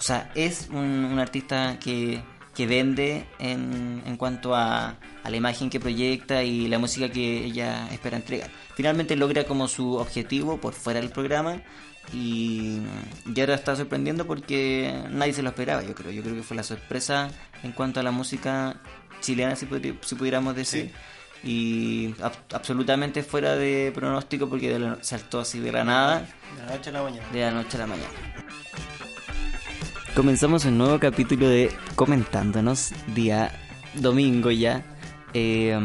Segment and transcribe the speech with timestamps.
[0.00, 2.22] o sea, es un, un artista que,
[2.54, 7.44] que vende en, en cuanto a, a la imagen que proyecta y la música que
[7.44, 8.50] ella espera entregar.
[8.74, 11.60] Finalmente logra como su objetivo por fuera del programa
[12.14, 12.78] y,
[13.34, 16.10] y ahora está sorprendiendo porque nadie se lo esperaba, yo creo.
[16.10, 17.28] Yo creo que fue la sorpresa
[17.62, 18.80] en cuanto a la música
[19.20, 20.90] chilena, si, podri- si pudiéramos decir.
[21.44, 26.20] Y ab- absolutamente fuera de pronóstico porque de la- saltó así de la nada,
[26.56, 27.26] De la noche a la mañana.
[27.32, 28.08] de la noche a la mañana.
[30.14, 33.52] Comenzamos un nuevo capítulo de Comentándonos, día
[33.94, 34.82] domingo ya,
[35.34, 35.78] eh,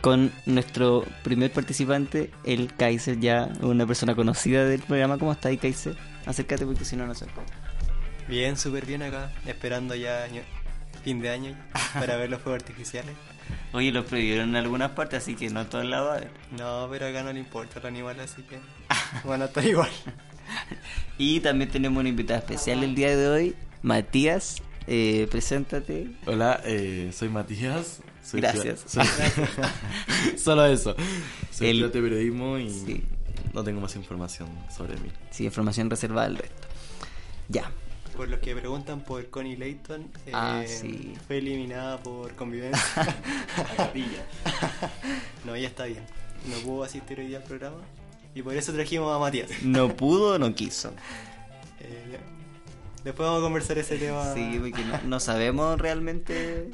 [0.00, 5.18] con nuestro primer participante, el Kaiser, ya una persona conocida del programa.
[5.18, 5.96] ¿Cómo está ahí, Kaiser?
[6.26, 7.26] Acércate porque si no, no sé.
[8.28, 10.42] Bien, súper bien acá, esperando ya año-
[11.02, 11.56] fin de año
[11.94, 13.14] para ver los fuegos artificiales.
[13.72, 16.22] Oye, lo prohibieron en algunas partes, así que no en todos lados.
[16.56, 18.58] No, pero acá no le importa el animal, así que
[19.26, 19.90] van a estar igual.
[21.18, 24.62] Y también tenemos un invitado especial el día de hoy, Matías.
[24.86, 26.08] Eh, preséntate.
[26.26, 28.00] Hola, eh, soy Matías.
[28.24, 28.84] Soy Gracias.
[28.86, 29.04] soy-
[30.38, 30.94] Solo eso.
[31.50, 33.02] Soy El- de periodismo y Sí.
[33.52, 35.10] no tengo más información sobre mí.
[35.30, 36.68] Sí, información reservada al resto.
[37.48, 37.70] Ya.
[38.16, 41.14] Por los que preguntan por Connie Layton, eh, Ah, sí.
[41.26, 42.82] fue eliminada por convivencia.
[45.44, 46.04] no, ella está bien.
[46.48, 47.76] No pudo asistir hoy día al programa.
[48.38, 49.50] Y por eso trajimos a Matías.
[49.62, 50.92] No pudo o no quiso.
[51.80, 52.18] Eh,
[53.04, 54.34] después vamos a conversar ese tema.
[54.34, 56.70] Sí, porque no, no sabemos realmente.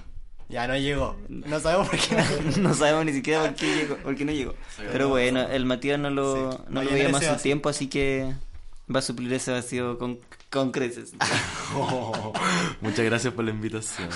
[0.49, 1.17] Ya no llegó.
[1.29, 2.57] No sabemos por qué no.
[2.69, 4.55] No sabemos ni siquiera por qué, llegó, por qué no llegó.
[4.93, 7.33] Pero bueno, el Matías no lo, Sí, no va a lo llenar veíamos ese hace
[7.35, 7.43] vacío.
[7.43, 8.35] tiempo, así que
[8.95, 10.19] va a suplir ese vacío con,
[10.51, 11.13] con creces.
[12.81, 14.09] Muchas gracias por la invitación.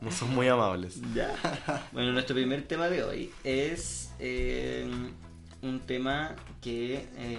[0.00, 1.00] No son muy amables.
[1.14, 1.34] Ya.
[1.92, 4.88] Bueno, nuestro primer tema de hoy es eh,
[5.68, 7.38] un tema que eh,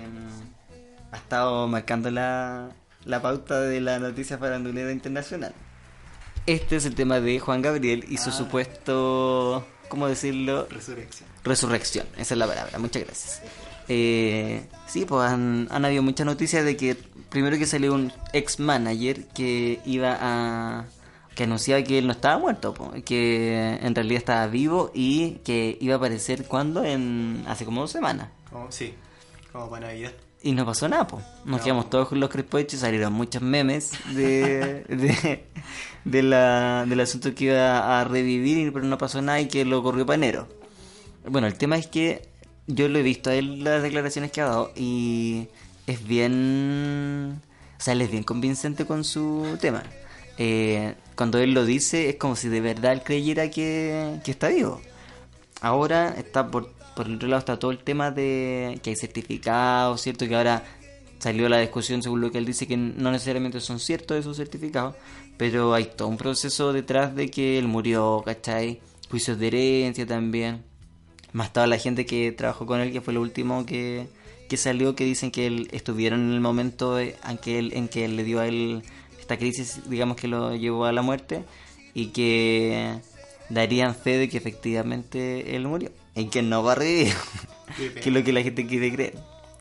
[1.11, 2.69] ha estado marcando la,
[3.05, 5.53] la pauta de la noticia farandulera internacional.
[6.45, 8.33] Este es el tema de Juan Gabriel y su Ah.
[8.33, 10.67] supuesto, ¿cómo decirlo?
[10.69, 11.27] Resurrección.
[11.43, 13.41] Resurrección, esa es la palabra, muchas gracias.
[13.89, 16.95] Eh, sí, pues han, han habido muchas noticias de que
[17.29, 20.85] primero que salió un ex manager que iba a
[21.37, 25.77] que anunciaba que él no estaba muerto, po, que en realidad estaba vivo y que
[25.79, 28.29] iba a aparecer cuando en hace como dos semanas.
[28.51, 28.93] Como, sí,
[29.51, 30.11] como para Navidad.
[30.41, 31.23] Y no pasó nada, pues.
[31.45, 31.63] Nos No.
[31.63, 35.45] quedamos todos con los crespos hechos, salieron muchos memes de, de,
[36.05, 39.83] de la, del asunto que iba a revivir, pero no pasó nada y que lo
[39.83, 40.47] corrió para enero.
[41.29, 42.27] Bueno, el tema es que
[42.65, 45.49] yo lo he visto a él las declaraciones que ha dado y
[45.85, 47.41] es bien...
[47.79, 49.83] O sea, él es bien convincente con su tema.
[50.39, 54.49] Eh, cuando él lo dice es como si de verdad él creyera que, que está
[54.49, 54.79] vivo.
[55.61, 59.99] Ahora está por, por el otro lado está todo el tema de que hay certificados,
[59.99, 60.27] ¿cierto?
[60.27, 60.63] Que ahora
[61.17, 64.95] salió la discusión según lo que él dice que no necesariamente son ciertos esos certificados,
[65.37, 68.79] pero hay todo un proceso detrás de que él murió, ¿cachai?
[69.09, 70.63] Juicios de herencia también.
[71.33, 74.07] Más toda la gente que trabajó con él, que fue lo último que,
[74.49, 78.05] que salió, que dicen que él estuvieron en el momento en, que él, en que
[78.05, 78.83] él le dio a él
[79.27, 81.43] esta crisis, digamos que lo llevó a la muerte,
[81.93, 82.99] y que
[83.49, 87.13] darían fe de que efectivamente él murió, y que no va a revivir,
[87.75, 89.15] que es lo que la gente quiere creer.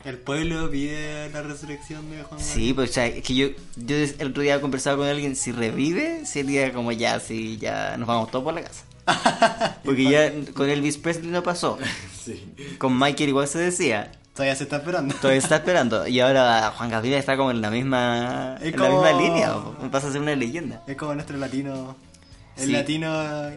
[0.05, 3.97] El pueblo pide la resurrección de Juan Sí, pues o sea, es que yo, yo
[3.97, 8.31] el otro día conversaba con alguien, si revive, sería como ya, sí, ya nos vamos
[8.31, 8.85] todos por la casa.
[9.83, 11.77] Porque ya con Elvis Presley no pasó.
[12.27, 12.43] Sí.
[12.77, 14.11] Con Michael igual se decía.
[14.37, 15.15] Todavía se está esperando.
[15.15, 16.07] Todavía está esperando.
[16.07, 19.53] Y ahora Juan Gabriel está como en la misma, Es en la misma línea.
[19.91, 20.83] Pasa a ser una leyenda.
[20.87, 21.95] Es como nuestro latino.
[22.55, 22.71] El Sí.
[22.71, 23.11] latino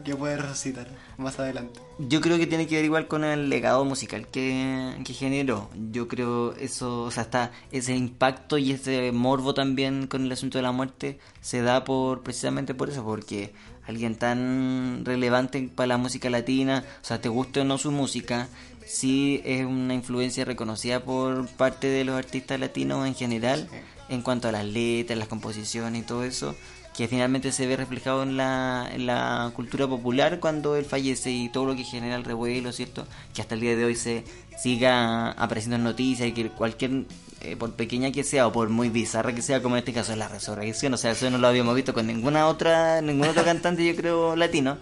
[0.05, 0.87] que puede resucitar
[1.17, 1.81] más adelante.
[1.99, 5.71] Yo creo que tiene que ver igual con el legado musical que, que generó.
[5.91, 10.59] Yo creo eso, o sea, está ese impacto y ese morbo también con el asunto
[10.59, 13.55] de la muerte se da por precisamente por eso, porque
[13.87, 18.49] alguien tan relevante para la música latina, o sea, te guste o no su música,
[18.91, 23.69] sí es una influencia reconocida por parte de los artistas latinos en general
[24.09, 26.57] en cuanto a las letras, las composiciones y todo eso,
[26.97, 31.49] que finalmente se ve reflejado en la, en la cultura popular cuando él fallece y
[31.49, 33.07] todo lo que genera el revuelo, ¿cierto?
[33.33, 34.25] Que hasta el día de hoy se
[34.59, 37.05] siga apareciendo en noticias y que cualquier,
[37.43, 40.11] eh, por pequeña que sea o por muy bizarra que sea, como en este caso
[40.11, 43.45] es la resurrección, o sea, eso no lo habíamos visto con ninguna otra, ningún otro
[43.45, 44.77] cantante, yo creo, latino,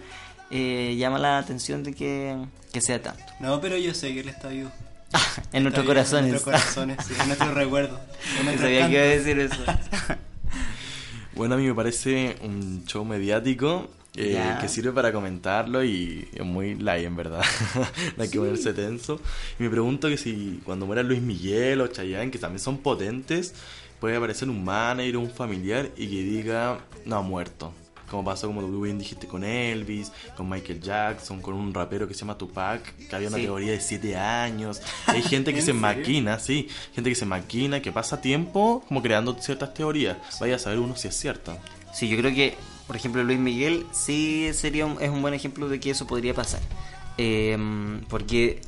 [0.51, 2.37] eh, llama la atención de que,
[2.71, 3.23] que sea tanto.
[3.39, 4.71] No, pero yo sé que él está vivo.
[5.53, 6.25] en nuestros corazones.
[6.25, 7.99] En nuestros corazones, sí, en nuestros recuerdos.
[8.59, 9.63] Sabía que iba a decir eso.
[11.35, 16.45] Bueno, a mí me parece un show mediático eh, que sirve para comentarlo y es
[16.45, 17.45] muy light, en verdad.
[18.17, 19.21] no hay que ponerse tenso.
[19.57, 23.53] Y me pregunto que si cuando muera Luis Miguel o Chayanne, que también son potentes,
[24.01, 27.73] puede aparecer un manager o un familiar y que diga, no, ha muerto.
[28.09, 32.13] Como pasó, como tú bien dijiste, con Elvis, con Michael Jackson, con un rapero que
[32.13, 33.43] se llama Tupac, que había una Sí.
[33.43, 34.81] teoría de 7 años.
[35.07, 35.81] Hay gente que ¿En se serio?
[35.81, 40.17] maquina, sí, gente que se maquina, que pasa tiempo como creando ciertas teorías.
[40.39, 41.57] Vaya a saber uno si es cierto.
[41.93, 42.55] Sí, yo creo que,
[42.87, 46.33] por ejemplo, Luis Miguel sí sería un, es un buen ejemplo de que eso podría
[46.33, 46.59] pasar.
[47.17, 47.57] Eh,
[48.09, 48.61] porque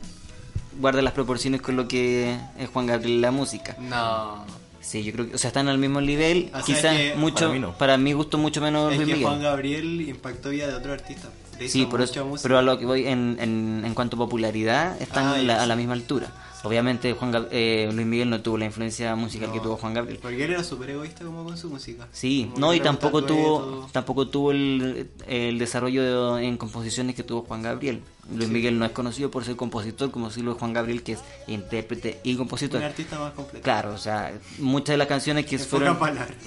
[0.79, 3.75] guarda las proporciones con lo que es Juan Gabriel en la música.
[3.79, 4.45] No.
[4.81, 7.35] Sí, yo creo que, o sea, están al mismo nivel, O sea, quizás que mucho,
[7.45, 7.77] para mí no.
[7.77, 9.27] para mi gusto mucho menos Es Luis que Miguel.
[9.29, 11.29] Juan Gabriel impactó vida de otro artista.
[11.59, 12.05] Le Sí, pero,
[12.41, 15.65] pero a lo que voy en, en, en cuanto a popularidad están Ah, la- a
[15.67, 16.31] la misma altura.
[16.63, 20.19] Obviamente Juan Gab- eh, Luis Miguel no tuvo la influencia musical que tuvo Juan Gabriel.
[20.21, 22.07] Porque él era súper egoísta como con su música.
[22.11, 27.15] Sí, Como no, que y tampoco tuvo tampoco tuvo el, el desarrollo de- en composiciones
[27.15, 28.01] que tuvo Juan Gabriel.
[28.31, 28.53] Luis Sí.
[28.53, 31.19] Miguel no es conocido por ser compositor como si lo es Juan Gabriel, que es
[31.47, 32.79] intérprete y compositor.
[32.79, 33.63] Un artista más completo.
[33.63, 35.97] Claro, o sea, muchas de las canciones que fueron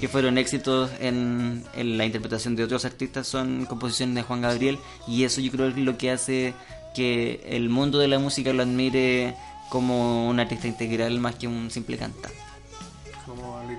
[0.00, 4.78] que fueron éxitos en, en la interpretación de otros artistas son composiciones de Juan Gabriel
[5.08, 6.54] y eso yo creo es lo que hace
[6.94, 9.34] que el mundo de la música lo admire
[9.74, 12.38] como un artista integral más que un simple cantante.
[13.26, 13.78] Como Luis.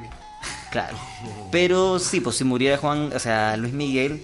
[0.72, 0.98] Claro.
[1.52, 4.22] Pero sí, pues si muriera Juan, o sea, Luis Miguel,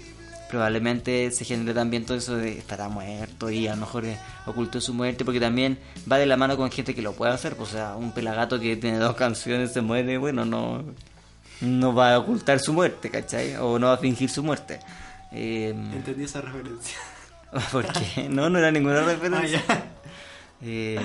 [0.50, 4.04] probablemente se genere también todo eso de estará muerto y a lo mejor
[4.46, 5.80] ocultó su muerte, porque también
[6.12, 7.56] va de la mano con gente que lo puede hacer.
[7.56, 10.84] Pues, o sea, un pelagato que tiene dos canciones se muere, bueno, no,
[11.62, 13.56] no va a ocultar su muerte, ¿cachai?
[13.56, 14.80] O no va a fingir su muerte.
[15.32, 16.98] Eh, Entendí esa referencia.
[17.72, 18.28] ¿Por qué?
[18.30, 19.64] No, no era ninguna Ah, referencia.
[19.68, 19.86] ya.
[20.64, 21.00] Eh,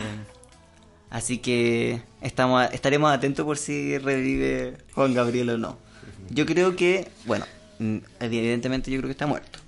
[1.17, 5.79] así que estamos estaremos atentos por si revive Juan Gabriel o no.
[6.29, 7.47] Yo creo que, bueno,
[8.21, 9.59] evidentemente yo creo que está muerto.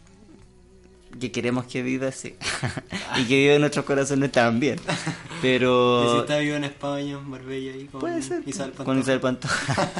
[1.18, 2.36] Que queremos que viva, sí.
[3.16, 4.78] y que viva en nuestros corazones también.
[5.38, 8.86] Y si Pero está vivo en España, en Marbella ahí con puede ser Isabel con
[8.86, 9.00] Pantoja.
[9.00, 9.90] Isabel Pantoja.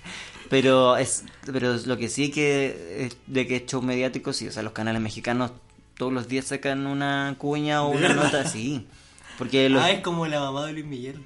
[0.50, 4.52] pero es pero lo que sí que es de que es show mediático sí, o
[4.52, 5.52] sea, los canales mexicanos
[5.96, 8.86] todos los días sacan una cuña o ¿De una nota así.
[9.38, 11.16] Porque los, Ah, es como la mamá de Luis Miguel.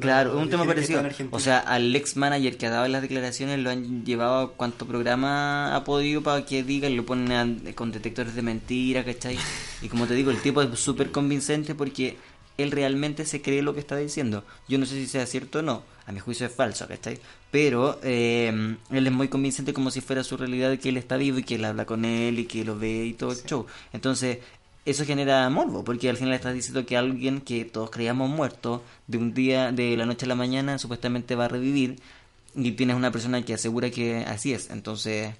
[0.00, 1.02] Claro, un tema parecido.
[1.32, 4.86] O sea, al ex manager que ha dado las declaraciones lo han llevado a cuanto
[4.86, 9.36] programa ha podido para que diga y lo ponen a- con detectores de mentira, ¿cachai?
[9.82, 12.16] Y como te digo, el tipo es súper convincente porque
[12.58, 14.44] él realmente se cree lo que está diciendo.
[14.68, 17.18] Yo no sé si sea cierto o no, a mi juicio es falso, ¿cachai?
[17.50, 21.38] Pero eh, él es muy convincente como si fuera su realidad que él está vivo
[21.38, 23.66] y que él habla con él y que lo ve y todo el show.
[23.92, 24.38] Entonces,
[24.84, 29.18] eso genera morbo, porque al final estás diciendo que alguien que todos creíamos muerto, de
[29.18, 31.96] un día, de la noche a la mañana, supuestamente va a revivir,
[32.54, 34.70] y tienes una persona que asegura que así es.
[34.70, 35.34] Entonces,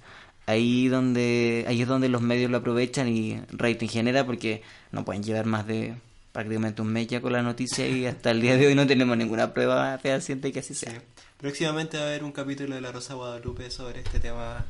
[0.47, 4.63] ahí donde ahí es donde los medios lo aprovechan y rating genera, porque
[4.93, 5.95] no pueden llevar más de
[6.33, 9.17] prácticamente un mes ya con la noticia y hasta el día de hoy no tenemos
[9.19, 10.87] ninguna prueba fehaciente que así Sí.
[10.87, 11.03] sea.
[11.37, 14.65] Próximamente va a haber un capítulo de La Rosa Guadalupe sobre este tema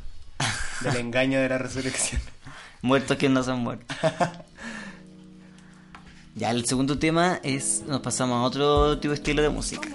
[0.81, 2.21] del engaño de la resurrección.
[2.83, 3.97] Muertos que no son muertos.
[6.35, 7.85] Ya, el segundo tema es.
[7.87, 9.89] Nos pasamos a otro tipo de estilo de música.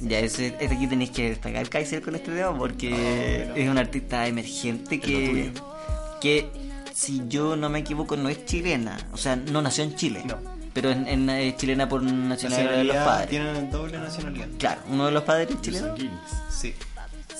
[0.00, 4.26] Ya, ese, este aquí tenéis que destacar Kaiser con este tema porque es un artista
[4.26, 5.52] emergente que.
[6.20, 6.50] que,
[6.92, 8.98] si yo no me equivoco, no es chilena.
[9.12, 10.22] O sea, no nació en Chile.
[10.26, 10.36] No.
[10.74, 13.30] Pero es, es chilena por nacionalidad de los padres.
[13.30, 14.48] tienen doble nacionalidad.
[14.58, 15.94] Claro, uno de los padres es chileno.
[16.50, 16.74] Sí.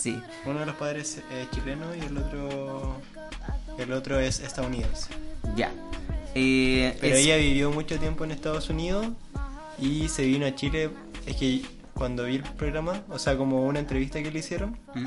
[0.02, 0.20] Sí.
[0.46, 3.00] Uno de los padres es chileno y el otro
[3.78, 5.10] el otro es estadounidense.
[5.56, 5.70] Ya.
[6.34, 9.06] Eh, Pero es- ella vivió mucho tiempo en Estados Unidos
[9.78, 10.90] y se vino a Chile.
[11.26, 11.62] Es que
[11.94, 15.06] cuando vi el programa, o sea, como una entrevista que le hicieron, ¿Mm?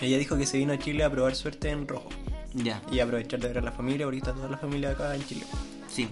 [0.00, 2.08] ella dijo que se vino a Chile a probar suerte en rojo
[2.54, 2.80] Ya.
[2.92, 4.04] y aprovechar de ver a la familia.
[4.04, 5.44] Ahorita toda la familia acá en Chile.
[5.88, 6.08] Sí.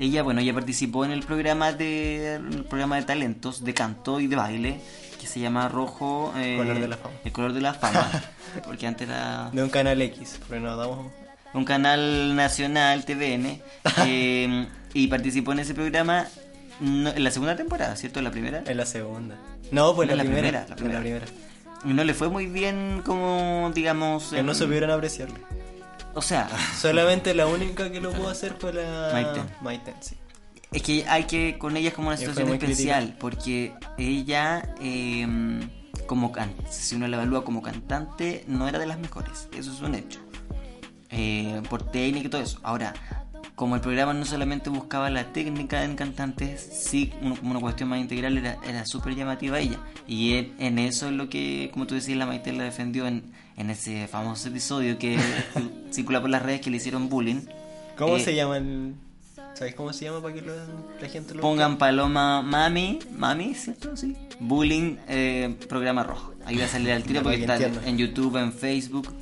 [0.00, 4.26] Ella, bueno, ella participó en el programa de el programa de talentos, de canto y
[4.26, 4.80] de baile,
[5.24, 7.14] que se llama Rojo eh, Color de la Fama.
[7.24, 8.10] El color de la fama.
[8.64, 11.10] porque antes era De un canal X, porque nos damos.
[11.54, 13.60] un canal nacional, TVN,
[14.06, 16.26] eh, y participó en ese programa
[16.80, 18.18] no- en la segunda temporada, ¿cierto?
[18.20, 18.62] En la primera.
[18.66, 19.36] En la segunda.
[19.70, 21.26] No, pues No, la, la primera, primera, la en la primera.
[21.86, 24.28] Y no le fue muy bien como, digamos...
[24.30, 25.36] Que no en- supieron apreciarlo.
[26.14, 29.44] O sea, Solamente la única que lo pudo hacer fue la Maiten.
[29.62, 30.16] Maiten, sí.
[30.74, 35.26] Es que hay que con ella es como una situación especial, porque ella, eh,
[36.06, 36.32] como
[36.68, 40.18] si uno la evalúa como cantante, no era de las mejores, eso es un hecho.
[41.10, 42.58] Eh, por técnica y todo eso.
[42.64, 42.92] Ahora,
[43.54, 47.88] como el programa no solamente buscaba la técnica en cantantes, sí, uno- como una cuestión
[47.88, 49.78] más integral, era, era súper llamativa ella.
[50.08, 53.22] Y en, en eso es lo que, como tú decías, la Maite la defendió en,
[53.56, 55.16] en ese famoso episodio que
[55.92, 57.42] circula por las redes que le hicieron bullying.
[57.96, 58.94] ¿Cómo Eh, se llama el.?
[59.54, 60.52] ¿Sabéis cómo se llama para que lo-
[61.00, 63.96] la gente lo Pongan Paloma Mami, Mami, ¿cierto?
[63.96, 64.16] Sí.
[64.40, 66.34] Bullying, eh, programa rojo.
[66.44, 69.14] Ahí va a salir al tiro porque está en YouTube, en Facebook.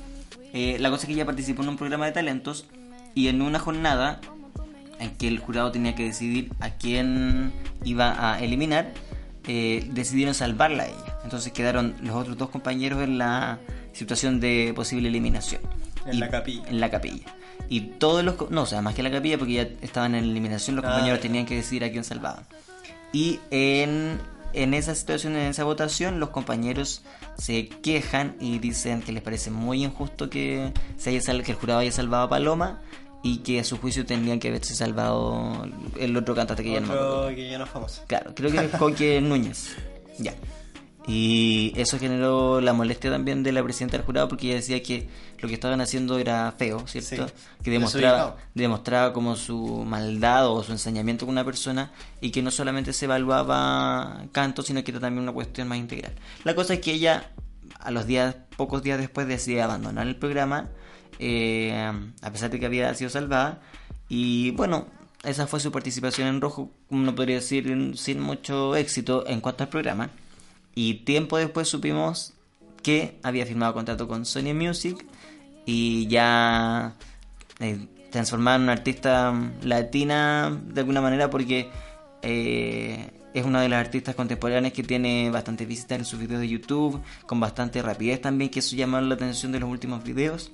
[0.53, 2.65] Eh, la cosa es que ella participó en un programa de talentos
[3.15, 4.21] y en una jornada
[4.99, 8.91] en que el jurado tenía que decidir a quién iba a eliminar,
[9.47, 11.17] eh, decidieron salvarla a ella.
[11.23, 13.59] Entonces quedaron los otros dos compañeros en la
[13.93, 15.61] situación de posible eliminación.
[16.05, 16.63] En Y- la capilla.
[16.67, 17.25] En la capilla.
[17.69, 18.49] Y todos los...
[18.51, 21.19] No, o sea, más que la capilla porque ya estaban en eliminación, los Ah, compañeros
[21.19, 21.21] ya.
[21.23, 22.45] tenían que decidir a quién salvaban.
[23.11, 24.19] Y en,
[24.53, 27.01] en esa situación, en esa votación, los compañeros
[27.37, 31.57] se quejan y dicen que les parece muy injusto que, se haya sal- que el
[31.57, 32.81] jurado haya salvado a Paloma
[33.23, 35.65] y que a su juicio tendrían que haberse salvado
[35.99, 38.03] el otro cantante que ya no que ya no es famoso.
[38.07, 39.75] Claro, creo que es Coque Núñez.
[40.19, 40.33] Ya.
[41.07, 45.07] Y eso generó la molestia también de la presidenta del jurado porque ella decía que
[45.43, 47.27] lo que estaban haciendo era feo, ¿cierto?
[47.27, 47.33] Sí.
[47.61, 52.49] Que demostraba, demostraba como su maldad o su ensañamiento con una persona y que no
[52.49, 56.13] solamente se evaluaba canto, sino que era también una cuestión más integral.
[56.45, 57.31] La cosa es que ella,
[57.77, 60.69] a los días, pocos días después, decide abandonar el programa,
[61.19, 63.59] eh, a pesar de que había sido salvada.
[64.07, 64.87] Y bueno,
[65.23, 69.69] esa fue su participación en Rojo, uno podría decir, sin mucho éxito en cuanto al
[69.69, 70.09] programa.
[70.73, 72.31] Y tiempo después supimos
[72.81, 75.05] que había firmado contrato con Sony Music
[75.65, 76.95] y ya
[77.59, 81.69] eh, transformada en una artista latina de alguna manera porque
[82.21, 86.47] eh, es una de las artistas contemporáneas que tiene bastantes visitas en sus videos de
[86.47, 90.51] YouTube, con bastante rapidez también, que eso llamó la atención de los últimos videos.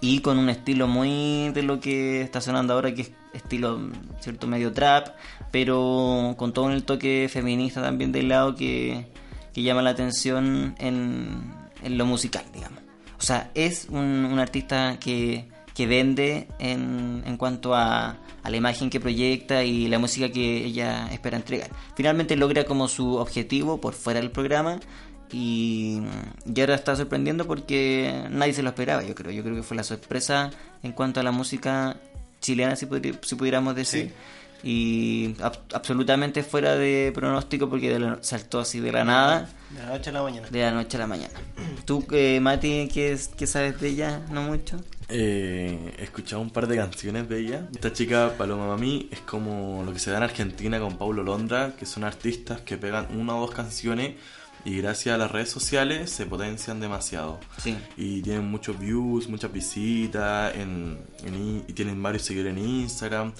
[0.00, 3.78] Y con un estilo muy de lo que está sonando ahora que es estilo
[4.20, 5.08] cierto medio trap
[5.50, 9.06] pero con todo el toque feminista también del lado que,
[9.52, 12.89] que llama la atención en, en lo musical digamos
[13.20, 18.90] o sea es un, artista que, que vende en, en cuanto a, a la imagen
[18.90, 23.92] que proyecta y la música que ella espera entregar finalmente logra como su objetivo por
[23.94, 24.80] fuera del programa
[25.32, 26.00] y,
[26.52, 29.30] y ahora está sorprendiendo porque nadie se lo esperaba, yo creo.
[29.30, 30.50] Yo creo que fue la sorpresa
[30.82, 31.96] en cuanto a la música
[32.40, 34.12] chilena, si, podri- si pudiéramos decir.
[34.62, 39.78] Y ab- absolutamente fuera de pronóstico porque de la- saltó así de la nada, De
[39.82, 40.48] la noche a la mañana.
[40.50, 41.34] de la noche a la mañana.
[41.86, 44.20] ¿Tú, eh, Mati, qué, es- qué sabes de ella?
[44.30, 44.80] No mucho.
[45.08, 47.68] Eh, he escuchado un par de canciones de ella.
[47.74, 51.74] Esta chica, Paloma Mami, es como lo que se da en Argentina con Paulo Londra,
[51.76, 54.14] que son artistas que pegan una o dos canciones
[54.64, 57.40] y gracias a las redes sociales se potencian demasiado.
[57.58, 57.76] Sí.
[57.96, 63.32] Y tienen muchos views, muchas visitas, en, en i- y tienen varios seguidores en Instagram.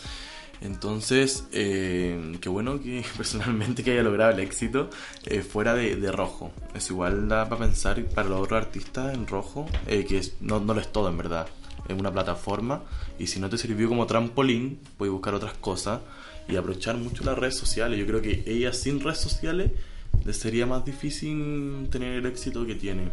[0.61, 4.91] Entonces, eh, qué bueno que personalmente que haya logrado el éxito
[5.25, 6.53] eh, fuera de, de rojo.
[6.75, 10.61] Es igual da para pensar para los otros artistas en rojo, eh, que es- no,
[10.61, 11.47] no lo es todo en verdad.
[11.89, 12.83] Es una plataforma
[13.19, 16.01] y si no te sirvió como trampolín, puedes buscar otras cosas
[16.49, 17.99] y aprovechar mucho las redes sociales.
[17.99, 19.73] Yo creo que ella sin redes sociales
[20.25, 23.11] le sería más difícil tener el éxito que tiene.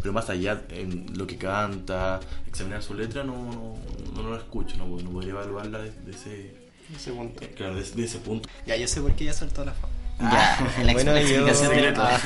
[0.00, 3.74] Pero más allá en lo que canta, examinar su letra, no, no,
[4.14, 6.54] no lo escucho, no, no podría evaluarla desde ese,
[6.94, 7.42] Ese punto.
[7.56, 8.48] claro, desde ese punto.
[8.66, 9.92] Ya, yo sé por qué ya saltó la fama.
[10.20, 12.20] Ya, la, bueno, la yo- de ah.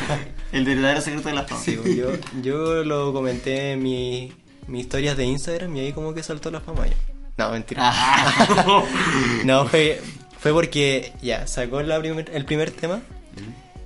[0.51, 1.61] El verdadero secreto de la fama.
[1.61, 2.09] Sí, yo,
[2.43, 4.33] yo lo comenté en mi,
[4.67, 6.95] mis historias de Instagram y ahí como que saltó la fama ya.
[7.37, 7.83] No, mentira.
[7.85, 8.83] Ah.
[9.45, 10.01] No, fue,
[10.39, 13.01] fue porque ya sacó la primer- el primer tema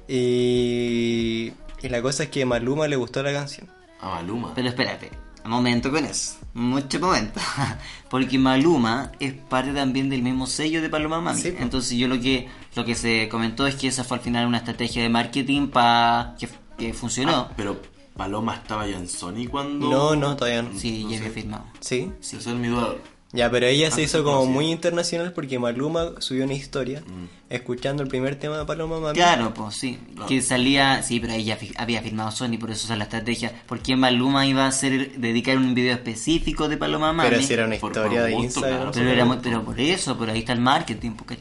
[0.07, 3.69] y, y la cosa es que a Maluma le gustó la canción.
[4.01, 4.55] A Maluma.
[4.55, 5.11] Pero espérate,
[5.49, 6.37] momento con eso.
[6.55, 7.41] Mucho momento.
[8.11, 11.41] Porque Maluma es parte también del mismo sello de Paloma Mami.
[11.41, 11.55] Sí.
[11.59, 14.59] Entonces yo lo que lo que se comentó es que esa fue al final una
[14.59, 17.49] estrategia de marketing para que, que funcionó.
[17.51, 17.81] Ah, pero
[18.17, 19.91] Paloma estaba ya en Sony cuando.
[19.91, 20.79] No, no, todavía no.
[20.79, 21.25] sí, no ya sé.
[21.25, 21.65] había firmado.
[21.81, 22.13] ¿Sí?
[22.21, 22.37] Sí.
[22.37, 22.95] Esa es mi duda.
[23.31, 27.27] Ya, pero ella se hizo como muy internacional porque Maluma subió una historia Mm.
[27.51, 29.15] escuchando el primer tema de Paloma Mami.
[29.15, 29.99] Claro, pues sí.
[30.27, 33.05] Que salía, sí, pero ahí ya fi- había firmado Sony, por eso esa es la
[33.05, 33.53] estrategia.
[33.67, 37.29] Porque Maluma iba a hacer, dedicar un video específico de Paloma Mami.
[37.29, 38.77] Pero si era una historia de gusto, Instagram.
[38.79, 38.93] claro.
[38.95, 41.37] Pero, era muy- pero por eso, por ahí está el marketing, porque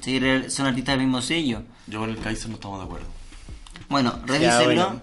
[0.49, 1.61] son artistas del mismo sello.
[1.87, 3.07] Yo con el Kaiser no estamos de acuerdo.
[3.87, 4.65] Bueno, Ya, revísenlo.
[4.65, 5.01] bueno.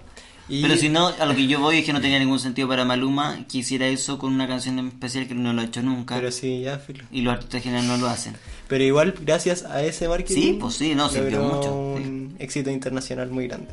[0.49, 2.69] Y- Pero si no, a lo que yo voy es que no tenía ningún sentido
[2.69, 5.81] para Maluma que hiciera eso con una canción en especial que no lo ha hecho
[5.83, 6.17] nunca.
[6.17, 7.05] Pero sí, ya, filo.
[7.11, 8.37] Y los artistas generales no lo hacen.
[8.69, 10.35] Pero igual, gracias a ese marketing.
[10.41, 13.69] Sí, pues sí, no, sirvió mucho, Un éxito internacional muy grande.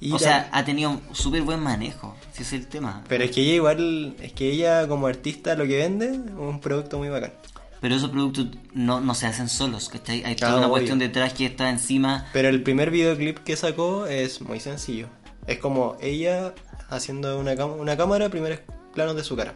[0.00, 3.02] Y o la- sea, ha tenido súper buen manejo, si es el tema.
[3.08, 6.60] Pero es que ella igual, es que ella como artista lo que vende es un
[6.60, 7.32] producto muy bacán.
[7.80, 10.24] Pero esos productos no, no se hacen solos, ¿cachai?
[10.24, 10.72] Hay toda Ah, una obvio.
[10.72, 12.26] cuestión detrás que está encima.
[12.32, 15.06] Pero el primer videoclip que sacó es muy sencillo.
[15.48, 16.54] Es como ella
[16.90, 18.60] haciendo una, una cámara, primeros
[18.94, 19.54] planos de su cara.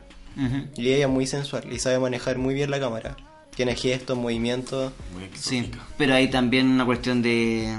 [0.76, 3.16] Y ella muy sensual y sabe manejar muy bien la cámara.
[3.54, 4.92] Tiene gestos, movimientos.
[5.10, 5.24] Sí, Muy
[5.64, 5.86] exótica.
[5.98, 7.76] pero hay también una cuestión de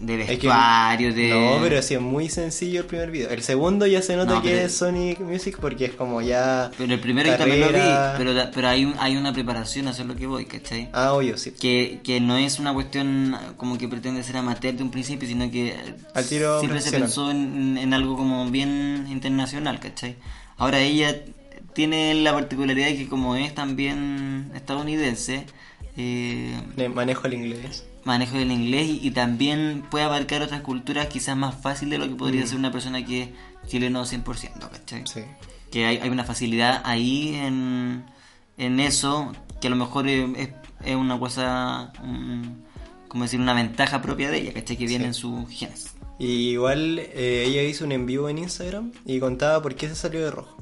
[0.00, 1.30] de Es que- vestuario, de...
[1.30, 3.30] No, pero sí es muy sencillo el primer video.
[3.30, 6.70] El segundo ya se nota No, que pero- es Sonic Music porque es como ya.
[6.78, 7.80] Pero el primero también lo vi,
[8.16, 10.88] pero, pero hay, un- hay una preparación a hacer lo que voy, ¿cachai?
[10.92, 11.50] Ah, obvio, sí.
[11.52, 15.50] Que, que no es una cuestión como que pretende ser amateur de un principio, sino
[15.50, 15.74] que
[16.14, 20.16] Al tiro siempre se pensó en, en algo como bien internacional, ¿cachai?
[20.56, 21.16] Ahora ella
[21.74, 25.44] tiene la particularidad de que como es también estadounidense,
[25.96, 27.84] eh, Ne- Manejo el inglés.
[28.08, 32.08] Manejo del inglés y, y también puede abarcar otras culturas quizás más fácil de lo
[32.08, 33.28] que podría ser una persona que es
[33.68, 35.06] chileno 100%, ¿cachai?
[35.06, 35.20] Sí.
[35.70, 38.04] que hay, hay una facilidad ahí en,
[38.56, 40.26] en eso que a lo mejor es,
[40.84, 42.64] es- una cosa un-
[43.08, 44.76] como decir una ventaja propia de ella ¿cachai?
[44.76, 45.08] que viene Sí.
[45.08, 49.60] en sus genes Y igual eh, ella hizo un en vivo en Instagram y contaba
[49.62, 50.56] por qué se salió de rojo.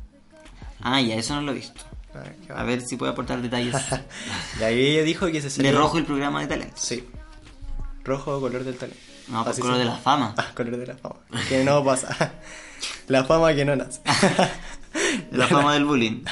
[0.81, 1.83] ah ya eso no lo he visto
[2.15, 3.75] A ver, qué a ver si puedo aportar detalles
[4.61, 7.05] Y ahí ella dijo que se salió de rojo el programa de talentos Sí.
[8.07, 9.01] Rojo, color del talento.
[9.29, 11.17] no por Así color se- de la fama Ah, color de la fama.
[11.49, 12.33] Que no pasa.
[13.09, 14.01] La fama que no nace.
[15.33, 16.23] la fama del bullying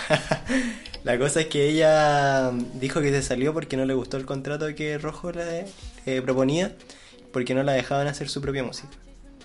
[1.04, 4.74] La cosa es que ella dijo que se salió porque no le gustó el contrato
[4.74, 5.66] que Rojo le
[6.06, 6.74] eh, proponía,
[7.32, 8.88] porque no la dejaban hacer su propia música.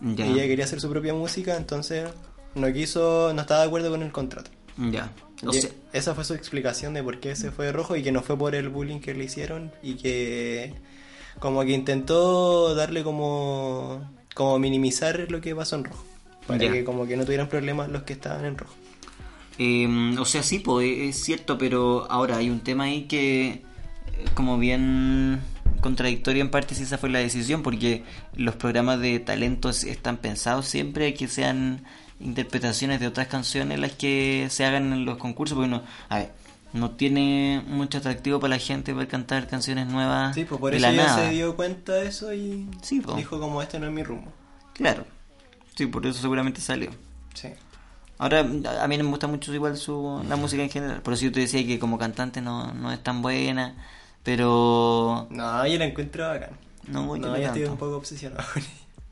[0.02, 2.10] ya Ella quería hacer su propia música, entonces
[2.56, 4.50] no quiso, no estaba de acuerdo con el contrato.
[4.78, 5.12] ya
[5.46, 8.12] o sea, esa fue su explicación de por qué se fue de Rojo y que
[8.12, 10.74] no fue por el bullying que le hicieron y que
[11.40, 14.02] como que intentó darle como
[14.36, 16.04] como minimizar lo que pasó en Rojo.
[16.48, 16.72] Para Ya.
[16.72, 18.74] que como que no tuvieran problemas los que estaban en Rojo.
[19.58, 23.62] Eh, o sea, sí, pues, es cierto, pero ahora hay un tema ahí que eh,
[24.34, 25.42] como bien
[25.82, 28.04] contradictorio en parte si esa fue la decisión, porque
[28.36, 31.84] los programas de talentos están pensados siempre que sean
[32.22, 36.32] interpretaciones de otras canciones las que se hagan en los concursos, porque no, a ver,
[36.74, 40.82] no tiene mucho atractivo para la gente poder cantar canciones nuevas Sí, pues por eso
[40.86, 44.04] la ella se dio cuenta de eso y Sí, dijo como este no es mi
[44.04, 44.32] rumbo.
[44.74, 45.06] Claro,
[45.76, 46.92] sí, por eso seguramente salió.
[47.34, 47.50] Sí.
[48.18, 51.02] Ahora, a mí me gusta mucho igual su, la música en general.
[51.02, 53.76] Por eso yo te decía que como cantante no, no es tan buena.
[54.24, 55.28] Pero...
[55.30, 56.52] No, yo la encuentro bacán.
[56.88, 57.48] No, voy no, tanto.
[57.48, 58.44] estoy un poco obsesionado.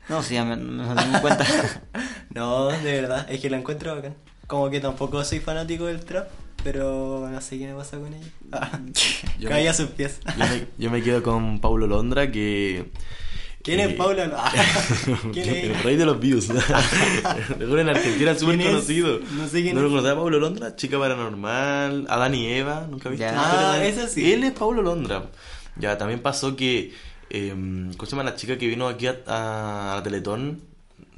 [0.08, 1.44] No, sí, me, me doy cuenta.
[2.34, 4.14] No, de verdad, es que la encuentro bacán.
[4.46, 6.28] Como que tampoco soy fanático del trap,
[6.64, 8.26] pero no sé qué me pasa con ella.
[8.52, 8.78] Ah,
[9.38, 10.20] Yo Calla me- sus pies.
[10.36, 12.90] Yo me, yo me quedo con Paulo Londra, que.
[13.62, 14.30] ¿Quién es que- Paula?
[15.32, 16.48] ¿Quién El rey de los views.
[17.58, 19.18] Mejor en Argentina es súper conocido.
[19.32, 20.74] No sé quién ¿No lo conocía Paulo Londra?
[20.76, 23.26] Chica paranormal, Adán y Eva, ¿nunca viste?
[23.26, 24.32] Ah, esa sí.
[24.32, 25.30] Él es Paulo Londra.
[25.76, 26.92] Ya, también pasó que.
[27.30, 27.50] Eh,
[27.96, 30.62] ¿Cómo se llama la chica que vino aquí a, a, a Teletón?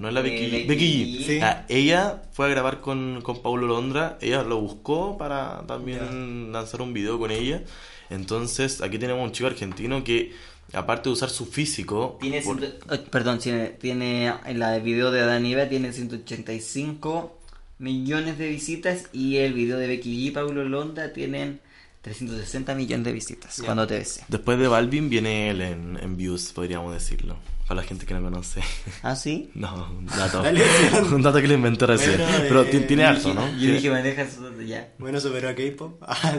[0.00, 1.26] No es la Becky, Becky Becky G.
[1.26, 1.38] Sí.
[1.42, 4.16] Ah, ella fue a grabar con, con Paulo Londra.
[4.22, 7.62] Ella lo buscó para también lanzar un video con ella.
[8.08, 10.32] Entonces, aquí tenemos un chico argentino que,
[10.72, 12.16] aparte de usar su físico.
[12.20, 17.36] tiene por- ciento- perdón, tiene, tiene en la de video de Eva tiene 185
[17.78, 21.60] millones de visitas y el video de Becky G y Paulo Londa tienen
[22.02, 24.22] 360 millones de visitas cuando te besé.
[24.28, 27.36] Después de Balvin viene él en, en views, podríamos decirlo.
[27.68, 28.62] Para la gente que no conoce.
[29.02, 29.50] ¿Ah, sí?
[29.54, 30.42] No, un dato.
[31.14, 32.16] Un dato que le inventé recién.
[32.18, 33.46] Bueno, Pero eh, ti- tiene harto, ¿no?
[33.58, 34.92] Yo dije maneja eso ya.
[34.98, 36.02] Bueno, superó a K-pop.
[36.02, 36.36] Ah,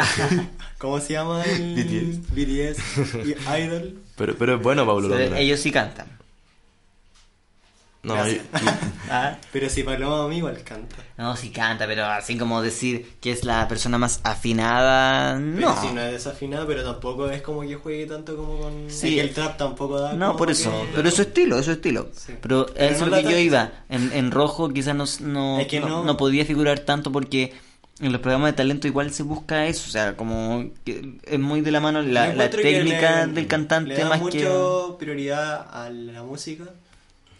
[0.78, 2.36] ¿Cómo se llama el BTS.
[2.36, 4.02] BTS y Idol?
[4.17, 6.21] Pero, pero es bueno Pablo ellos sí cantan.
[8.04, 8.46] No, Gracias.
[9.12, 9.38] ¿Ah?
[9.52, 10.96] Pero si Paloma a mí igual canta.
[11.18, 15.82] No, sí canta, pero así como decir que es la persona más afinada, Pero no.
[15.82, 18.90] si no es desafinada, pero tampoco es como que juegue tanto como con.
[18.90, 19.16] Sí.
[19.16, 20.14] que el trap tampoco da.
[20.14, 22.10] No, por que- eso, pero es su estilo, es su estilo.
[22.14, 22.34] Sí.
[22.42, 23.72] Pero Pero eso no es lo que yo iba.
[23.90, 27.54] En, en rojo quizás no, no, Es que no- podía figurar tanto porque
[28.00, 31.62] en los programas de talento igual se busca eso, o sea, como que es muy
[31.62, 35.68] de la mano la, la que técnica le- del cantante le dan más mucho prioridad
[35.72, 36.64] a la música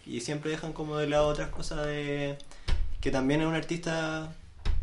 [0.06, 2.36] y siempre dejan como de lado otras cosas de
[3.00, 4.32] que también un artista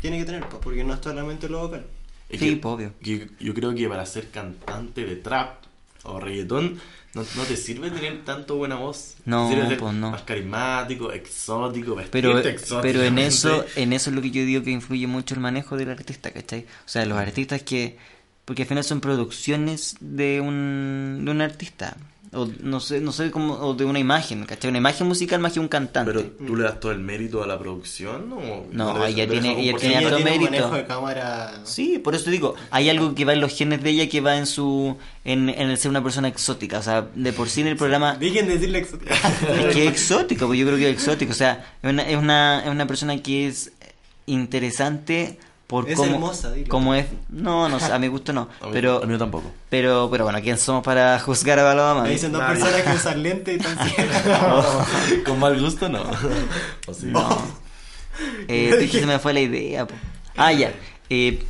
[0.01, 1.85] tiene que tener, pues, porque no es solamente lo vocal.
[2.29, 2.93] es Sí, que- obvio.
[3.03, 5.63] que yo creo que para ser cantante de trap
[6.03, 6.79] o reggaetón
[7.15, 9.15] no, no te sirve tener tanto buena voz.
[9.25, 10.11] No, Te sirve ser pues, no.
[10.11, 11.95] Más carismático, exótico.
[12.11, 12.93] Pero, vestirte exóticamente.
[12.93, 15.75] pero en eso en eso es lo que yo digo que influye mucho el manejo
[15.75, 16.61] del artista, ¿cachai?
[16.85, 17.97] O sea, los artistas que...
[18.45, 21.97] Porque al final son producciones de un, de un artista.
[22.31, 24.69] O no sé, no sé cómo, o de una imagen, ¿cachai?
[24.69, 26.11] Una imagen musical más que un cantante.
[26.13, 29.75] Pero tú le das todo el mérito a la producción o No, ella tiene- ella
[29.77, 30.51] tiene harto tiene mérito.
[30.51, 31.61] manejo de cámara.
[31.63, 34.21] Sí, por eso te digo, hay algo que va en los genes de ella que
[34.21, 37.61] va en su en, en el ser una persona exótica, o sea, de por sí
[37.61, 39.15] en el programa Dejen de decirle exótica.
[39.15, 42.15] es que es exótico, pues yo creo que es exótico, o sea, es una, es
[42.15, 43.71] una, es una persona que es
[44.27, 46.67] interesante por Es cómo, hermosa, dilo.
[46.67, 47.05] cómo es.
[47.29, 48.49] No, no sé, a mi gusto no.
[48.59, 49.51] A mí, Pero, a mí tampoco.
[49.69, 52.55] pero, pero bueno, ¿quién somos para juzgar a Paloma Me dicen dos Nadie.
[52.59, 53.93] personas que usan lentes y entonces...
[55.25, 56.01] Con mal gusto, no.
[56.87, 57.05] O sí.
[57.05, 57.29] No.
[58.47, 59.85] Eh, es que se me fue la idea.
[59.85, 59.93] po.
[60.35, 60.73] Ah, ya.
[61.11, 61.43] Eh,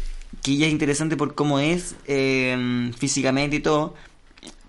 [0.44, 3.96] que ella es interesante por cómo es eh, físicamente y todo.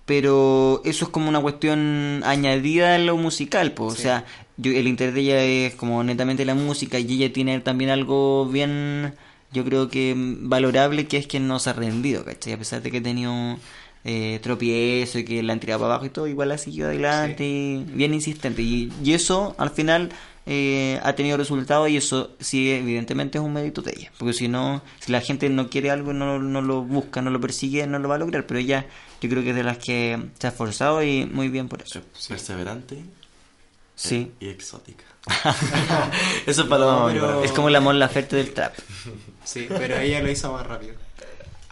[0.06, 3.92] Pero eso es como una cuestión añadida a lo musical, pues.
[3.92, 4.02] O Sí.
[4.02, 4.24] sea,
[4.56, 8.46] yo, el interés de ella es como netamente la música y ella tiene también algo
[8.46, 9.14] bien,
[9.52, 12.52] yo creo que valorable, que es que no se ha rendido, ¿cachai?
[12.54, 13.58] A pesar de que ha tenido
[14.04, 17.44] eh, tropiezo y que la han tirado para abajo y todo, igual ha seguido adelante,
[17.46, 18.62] y bien insistente.
[18.62, 20.10] Y, y eso, al final,
[20.46, 24.12] eh, ha tenido resultados y eso sí, evidentemente es un mérito de ella.
[24.18, 27.40] Porque si no, si la gente no quiere algo, no, no lo busca, no lo
[27.40, 28.46] persigue, no lo va a lograr.
[28.46, 28.86] Pero ella,
[29.20, 32.00] yo creo que es de las que se ha esforzado y muy bien por eso.
[32.28, 33.02] Perseverante
[33.96, 34.30] Sí.
[34.40, 35.04] y exótica.
[36.46, 38.74] Eso es para No, Mami, pero- Es como la Mon Laferte del trap.
[39.44, 40.94] Sí, pero ella lo hizo más rápido.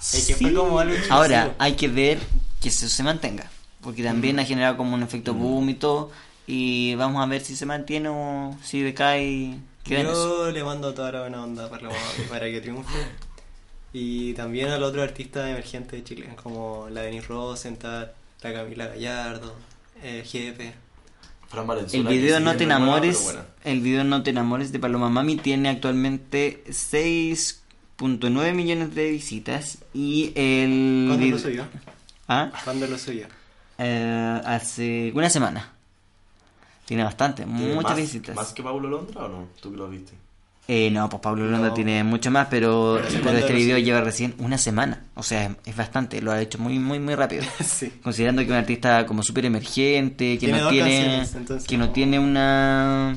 [0.00, 0.34] Es que Sí.
[0.34, 1.16] fue como algo explosivo.
[1.16, 2.18] Ahora, hay que ver
[2.60, 3.50] que eso se mantenga.
[3.82, 6.10] Porque también ha generado como un efecto boom y todo.
[6.46, 10.46] Y vamos a ver si se mantiene o si decae eso.
[10.46, 11.88] Yo le mando toda la buena onda para,
[12.28, 12.98] para que triunfe.
[13.92, 18.86] Y también a los otros artistas emergentes de Chile, como la Denise Rosenthal, la Camila
[18.86, 19.54] Gallardo,
[20.02, 20.74] eh, Jefe.
[21.48, 25.08] Fran Valenzuela, El video No te buena, enamores, el video No te enamores de Paloma
[25.08, 31.64] Mami tiene actualmente 6.9 millones de visitas y el ¿Cuándo lo subió?
[32.28, 32.52] ¿Ah?
[32.64, 33.26] ¿Cuándo lo subió?
[33.78, 35.72] Eh, hace una semana.
[36.84, 38.34] Tiene bastante, ¿Tiene muchas más, visitas.
[38.34, 39.48] ¿Más que Pablo Londra o no?
[39.60, 40.14] ¿Tú que lo viste?
[40.70, 41.74] Eh, no, pues Pablo Londra No.
[41.74, 45.04] tiene mucho más, pero, Pero pero ¿cuándo este video lleva recién una semana.
[45.14, 47.42] O sea, es, es bastante, lo ha hecho muy, muy, muy rápido.
[47.64, 47.90] sí.
[48.02, 51.22] Considerando que es un artista como súper emergente, que Tiene no tiene,
[51.66, 53.16] que no no- tiene una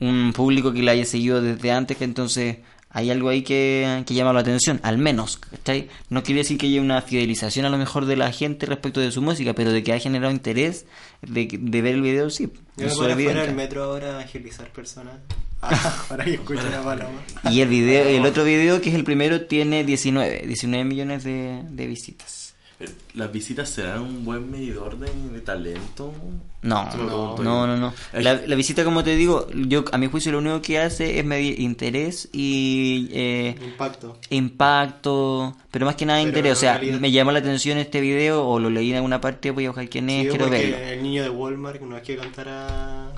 [0.00, 2.56] un público que la haya seguido desde antes, que entonces
[2.92, 5.88] hay algo ahí que, que llama la atención, al menos, ¿cachai?
[6.08, 9.12] No quiere decir que haya una fidelización a lo mejor de la gente respecto de
[9.12, 10.86] su música, pero de que ha generado interés
[11.22, 12.52] de, de ver el video, sí.
[12.76, 13.42] Yo me voy evidente.
[13.42, 15.14] del metro ahora a evangelizar personas.
[15.62, 17.20] Ah, para que escuchen a Paloma.
[17.50, 21.60] Y el video, el otro video, que es el primero, tiene 19, 19 millones de,
[21.68, 22.39] de visitas.
[22.80, 26.14] Eh, ¿Las visitas serán un buen medidor de, de talento?
[26.62, 30.38] No, no, no, no, La, la visita, como te digo, yo a mi juicio lo
[30.38, 34.18] único que hace es medir interés y eh, Impacto.
[34.30, 36.52] impacto, pero más que nada Pero interés.
[36.52, 39.66] O sea, me llamó la atención este video o lo leí en alguna parte, voy
[39.66, 40.76] a buscar quién es, Sí, quiero verlo.
[40.76, 43.12] el niño de Walmart no es que cantara...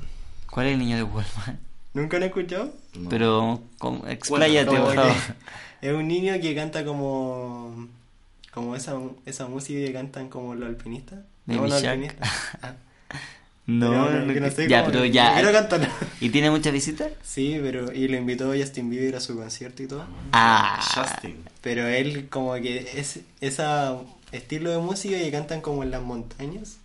[0.50, 1.58] ¿Cuál es el niño de Walmart?
[1.94, 2.72] ¿Nunca lo han escuchado?
[2.98, 3.08] No.
[3.08, 3.60] Pero,
[4.08, 5.12] expláyate, por favor.
[5.80, 7.88] Es un niño que canta como...
[8.52, 11.20] Como esa, esa música que cantan como los alpinistas.
[11.46, 12.30] Baby no, los alpinistas.
[12.62, 12.74] Ah,
[13.66, 15.34] No, pero no, que no sé ya, cómo- pero no ya.
[15.34, 15.86] Quiero cantarlo.
[16.20, 17.12] ¿Y tiene muchas visitas?
[17.22, 17.92] Sí, pero...
[17.92, 20.04] Y lo invitó Justin Bieber a su concierto y todo.
[20.32, 21.44] Ah, Justin.
[21.60, 23.98] Pero él como que es esa
[24.32, 26.78] estilo de música que cantan como en las montañas.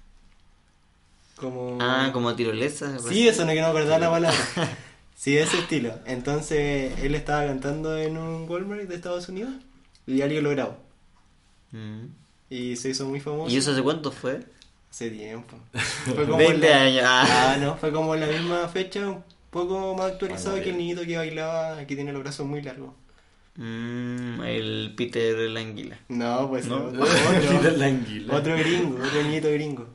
[1.36, 1.78] Como...
[1.82, 2.98] ah como tirolesa.
[3.00, 4.38] Sí, eso no que no acordaba la palabra.
[5.16, 5.98] Sí, ese estilo.
[6.06, 9.52] Entonces él estaba cantando en un Walmart de Estados Unidos
[10.06, 10.78] y alguien lo grabó.
[11.72, 12.06] Mm.
[12.50, 13.54] Y se hizo muy famoso.
[13.54, 14.40] ¿Y eso hace cuánto fue?
[14.90, 15.58] Hace tiempo.
[16.06, 17.04] Fue como 20 en la- años.
[17.06, 17.54] Ah.
[17.54, 20.78] Ah, no, fue como en la misma fecha, un poco más actualizado Bueno, que el
[20.78, 22.92] niñito que bailaba, que tiene los brazos muy largos.
[23.58, 25.98] Mm, el Peter Languila.
[26.10, 26.78] No, pues No.
[26.86, 27.06] otro,
[27.50, 28.36] Peter Languila.
[28.36, 29.88] otro gringo, otro niñito gringo.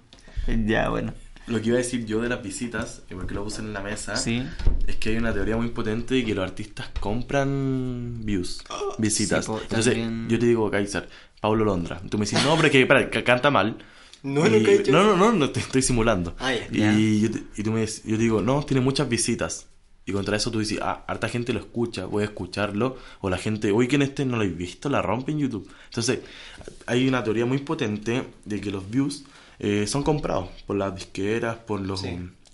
[0.66, 1.14] Ya, bueno.
[1.48, 3.80] Lo que iba a decir yo de las visitas, y porque lo puse en la
[3.82, 4.44] mesa, Sí.
[4.86, 8.62] es que hay una teoría muy potente de que los artistas compran views,
[8.98, 9.44] visitas.
[9.44, 10.28] Sí, po, Entonces, también.
[10.28, 11.08] yo te digo, Kaiser,
[11.40, 12.00] Pablo Londra.
[12.08, 13.76] Tú me dices, no, pero es que, para, que canta mal.
[14.22, 16.36] No, Y- he no, no, no, no, te estoy simulando.
[16.38, 16.54] Ah.
[16.70, 19.66] Y, yo, te- y tú me dices- yo te digo, no, tiene muchas visitas.
[20.04, 22.96] Y contra eso tú dices, ah, harta gente lo escucha, voy a escucharlo.
[23.20, 25.68] O la gente, oye, que en este no lo he visto, la rompe en YouTube.
[25.86, 26.20] Entonces,
[26.86, 29.24] hay una teoría muy potente de que los views
[29.58, 32.04] eh, son comprados por las disqueras, por los.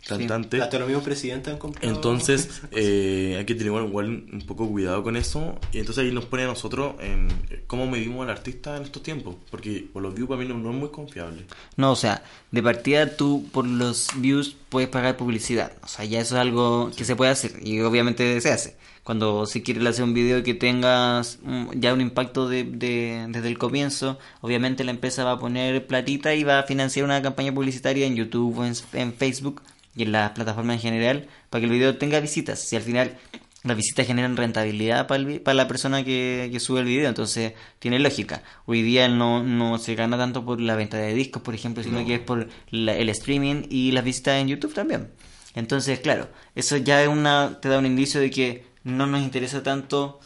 [0.09, 0.61] Cantantes.
[0.63, 1.95] Hasta los mismos presidentes han comprado.
[1.95, 5.59] Entonces, eh, hay que tener igual, igual un poco cuidado con eso.
[5.73, 9.03] Y entonces ahí nos pone a nosotros en eh, cómo medimos al artista en estos
[9.03, 9.37] tiempos.
[9.51, 11.45] Porque por los views para mí no, no es muy confiable.
[11.77, 15.73] No, o sea, de partida tú por los views puedes pagar publicidad.
[15.83, 18.77] O sea, ya eso es algo que se puede hacer y obviamente se hace.
[19.05, 21.39] Cuando si quieres hacer un video que tengas
[21.75, 26.35] ya un impacto de, de- desde el comienzo, obviamente la empresa va a poner platita
[26.35, 29.63] y va a financiar una campaña publicitaria en YouTube, o en, en Facebook
[29.99, 32.61] y en las plataformas en general para que el video tenga visitas.
[32.61, 33.17] Si al final
[33.65, 37.55] las visitas generan rentabilidad para, el para la persona que, que sube el video, entonces
[37.81, 38.43] tiene lógica.
[38.67, 42.07] Hoy día no, no se gana tanto por la venta de discos, por ejemplo, sino
[42.07, 45.11] que es por la- el streaming y las visitas en YouTube también.
[45.55, 49.63] Entonces, claro, eso ya es una, te da un indicio de que no nos interesa
[49.63, 50.21] tanto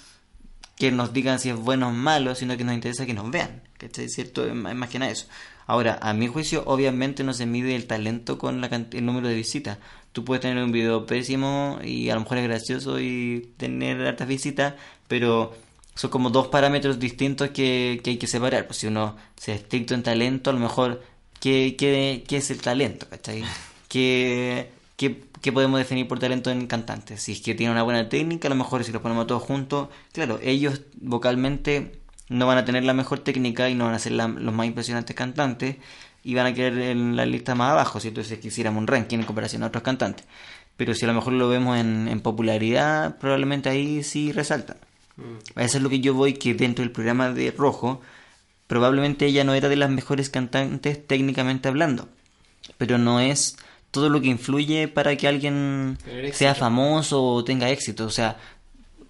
[0.76, 3.62] que nos digan si es bueno o malo, sino que nos interesa que nos vean.
[3.78, 4.08] ¿Cachai?
[4.08, 4.46] ¿Cierto?
[4.46, 5.26] Es más que nada eso.
[5.72, 9.35] Ahora, a mi juicio, obviamente no se mide el talento con la el número de
[9.35, 9.78] visitas.
[10.12, 14.28] Tú puedes tener un video pésimo y a lo mejor es gracioso y tener hartas
[14.28, 14.74] visitas,
[15.08, 15.54] pero
[15.94, 18.66] son como dos parámetros distintos que, que hay que separar.
[18.66, 21.02] Pues si uno se es estricto en talento, a lo mejor,
[21.40, 23.08] ¿qué, qué, qué es el talento?
[23.08, 23.42] ¿Cachai?
[23.88, 27.22] ¿Qué, qué, qué podemos definir por talento en cantantes?
[27.22, 29.88] Si es que tiene una buena técnica, a lo mejor si los ponemos todos juntos,
[30.12, 32.02] claro, ellos vocalmente
[32.33, 34.66] no van a tener la mejor técnica y no van a ser la- los más
[34.66, 35.77] impresionantes cantantes
[36.25, 39.25] y van a quedar en la lista más abajo, si entonces quisiéramos un ranking en
[39.25, 40.25] comparación a otros cantantes.
[40.77, 44.77] Pero si a lo mejor lo vemos en, en popularidad, probablemente ahí sí resaltan.
[45.57, 48.01] Eso es lo que yo voy, que dentro del programa de Rojo,
[48.66, 52.09] probablemente ella no era de las mejores cantantes técnicamente hablando,
[52.79, 53.57] pero no es
[53.90, 55.99] todo lo que influye para que alguien
[56.33, 58.07] sea famoso o tenga éxito.
[58.07, 58.38] O sea,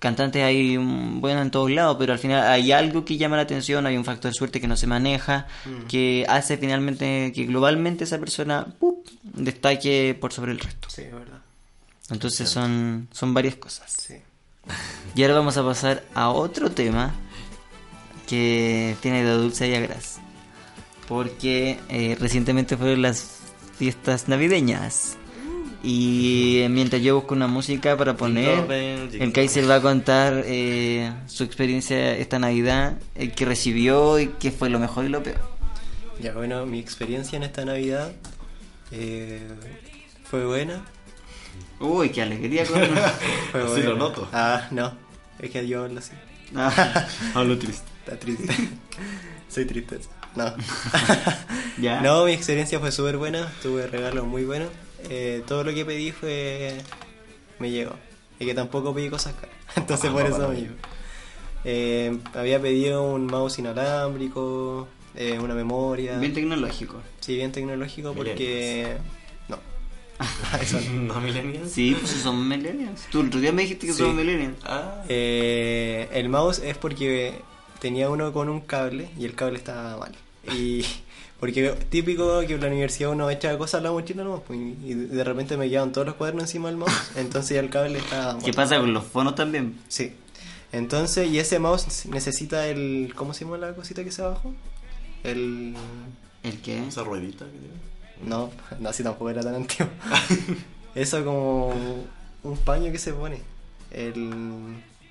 [0.02, 3.42] cantantes hay mm, bueno en todos lados, pero al final hay algo que llama la
[3.42, 5.46] atención, hay un factor de suerte que no se maneja,
[5.88, 9.06] que hace finalmente que globalmente esa persona ¡pup!
[9.22, 10.90] destaque por sobre el resto.
[10.90, 11.40] Sí, es verdad.
[12.10, 13.92] Entonces son, son varias cosas.
[13.92, 14.16] Sí.
[15.14, 17.14] Y ahora vamos a pasar a otro tema
[18.26, 20.18] que tiene de dulce y agraz.
[21.06, 23.38] Porque eh, recientemente fueron las
[23.78, 25.16] fiestas navideñas.
[25.84, 31.42] Y mientras yo busco una música para poner, el Kaiser va a contar eh, su
[31.42, 35.40] experiencia esta Navidad, el que recibió y qué fue lo mejor y lo peor.
[36.20, 38.12] Ya, bueno, mi experiencia en esta Navidad
[38.92, 39.40] eh,
[40.24, 40.84] fue buena.
[41.80, 42.80] Uy, qué alegría con...
[43.50, 43.88] Fue Así buena.
[43.88, 44.28] lo noto.
[44.32, 44.92] Ah, no.
[45.40, 46.12] Es que yo hablo así.
[46.54, 47.82] Ah, Hablo triste.
[48.04, 48.54] Está triste.
[49.48, 49.98] Soy triste.
[50.36, 50.54] No.
[51.78, 52.00] ya.
[52.00, 53.50] No, mi experiencia fue súper buena.
[53.62, 54.68] Tuve regalos muy buenos.
[55.08, 56.76] Eh, todo lo que pedí fue.
[57.58, 57.92] Me llegó.
[58.40, 59.54] Y que tampoco pedí cosas caras.
[59.76, 60.74] Entonces Ah, por eso me llegó.
[61.64, 66.18] Eh, había pedido un mouse inalámbrico, eh, una memoria.
[66.18, 67.00] Bien tecnológico.
[67.20, 68.96] Sí, bien tecnológico porque.
[69.48, 69.58] No.
[70.60, 71.14] Eso no.
[71.14, 71.70] ¿No millennials?
[71.70, 73.02] Sí, pues son millennials.
[73.10, 74.00] Tú el otro día me dijiste que Sí.
[74.00, 74.56] son millennials.
[74.64, 77.34] Ah, Eh, el mouse es porque
[77.80, 80.12] tenía uno con un cable y el cable estaba mal.
[80.52, 80.84] Y
[81.42, 84.94] porque típico que en la universidad uno echa cosas a la mochila nomás, pues, y
[84.94, 88.38] de repente me quedaban todos los cuadernos encima del mouse, entonces ya el cable mal.
[88.44, 89.76] ¿Qué pasa con los fonos también?
[89.88, 90.12] Sí.
[90.70, 94.54] Entonces, y ese mouse necesita el ¿cómo se llama la cosita que se abajo?
[95.24, 95.74] El
[96.44, 96.86] ¿El qué?
[96.86, 97.74] esa ruedita que tiene.
[98.24, 99.90] no, no así tampoco era tan antiguo.
[100.94, 101.74] Eso como
[102.44, 103.40] un paño que se pone.
[103.90, 104.30] El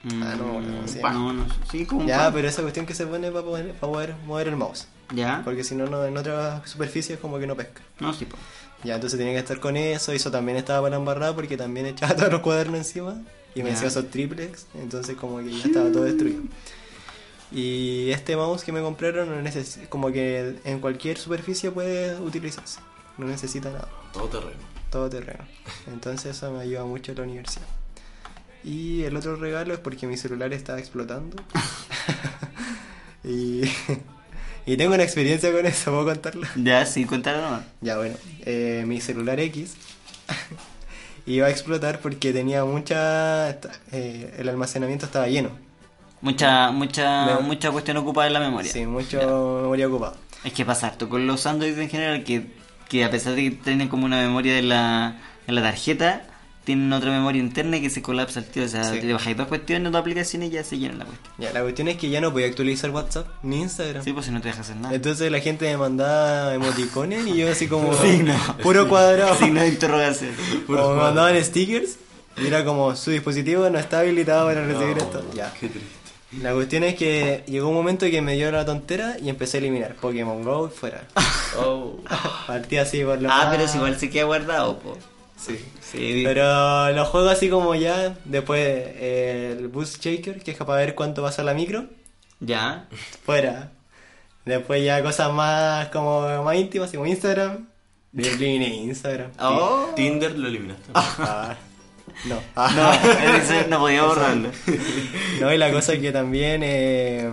[0.05, 1.13] Ah, no, no, ¿cómo se llama?
[1.13, 3.91] no, no, sí, como un Ya, pero esa cuestión que se pone para poder, para
[3.91, 4.87] poder mover el mouse.
[5.13, 5.41] Ya.
[5.43, 7.81] Porque si no, no, en otras superficies como que no pesca.
[7.99, 8.41] No, sí, pues.
[8.83, 10.11] Ya, entonces tenía que estar con eso.
[10.11, 13.21] Eso también estaba para embarrar porque también echaba todos los cuadernos encima.
[13.53, 13.73] Y me Ya.
[13.75, 14.65] decía esos triplex.
[14.75, 16.41] Entonces como que ya estaba todo destruido.
[17.51, 22.79] Y este mouse que me compraron no neces- como que en cualquier superficie puede utilizarse.
[23.17, 23.89] No necesita nada.
[24.13, 24.61] Todo terreno.
[24.89, 25.43] Todo terreno.
[25.87, 27.67] Entonces eso me ayuda mucho en la universidad.
[28.63, 31.35] Y el otro regalo es porque mi celular estaba explotando.
[33.23, 33.63] y,
[34.65, 36.47] y tengo una experiencia con eso, ¿puedo contarla?
[36.55, 37.61] Ya, sí, cuéntalo nomás.
[37.81, 39.75] Ya, bueno, eh, mi celular X
[41.25, 43.49] iba a explotar porque tenía mucha...
[43.91, 45.49] eh, el almacenamiento estaba lleno.
[46.21, 48.71] Mucha, mucha, Me- mucha cuestión ocupada en la memoria.
[48.71, 50.13] Sí, mucho memoria ocupada.
[50.43, 52.45] Es que pasa harto con los Android en general que,
[52.89, 56.23] que a pesar de que tienen como una memoria en la, en la tarjeta,
[56.63, 58.63] tienen otra memoria interna que se colapsa el tío.
[58.63, 58.99] O sea, Sí.
[58.99, 61.33] te bajáis dos cuestiones, dos aplicaciones y ya se llena la cuestión.
[61.39, 64.03] Ya, la cuestión es que ya no podía actualizar WhatsApp ni Instagram.
[64.03, 64.93] Sí, pues si no te dejas hacer nada.
[64.93, 68.33] Entonces la gente me mandaba emoticones y yo así como Signo.
[68.61, 69.35] puro cuadrado.
[69.35, 70.31] Signo de interrogación.
[70.67, 71.97] O me mandaban stickers
[72.37, 75.25] y era como su dispositivo no está habilitado para recibir No, esto.
[75.33, 75.51] Ya.
[75.59, 75.89] Qué triste.
[76.41, 79.59] La cuestión es que llegó un momento que me dio la tontera y empecé a
[79.59, 81.03] eliminar Pokémon Go fuera.
[81.57, 81.99] Oh.
[82.47, 84.97] Partí así por lo Ah, más- pero si igual se queda guardado, po.
[85.43, 85.57] Sí.
[85.81, 90.75] Sí, Pero los juego así como ya, después eh, el Boost Shaker, que es para
[90.75, 91.85] ver cuánto pasa la micro,
[92.39, 92.87] Ya.
[93.25, 93.71] fuera.
[94.45, 97.67] Después ya cosas más como más íntimas, así como Instagram.
[98.13, 99.31] Yo eliminé Instagram.
[99.39, 99.89] Oh.
[99.95, 100.91] Tinder lo eliminaste.
[100.93, 101.55] Ah,
[102.25, 102.35] no.
[102.55, 104.49] No, no podía borrarlo.
[105.39, 107.29] No, y la cosa es que también eh,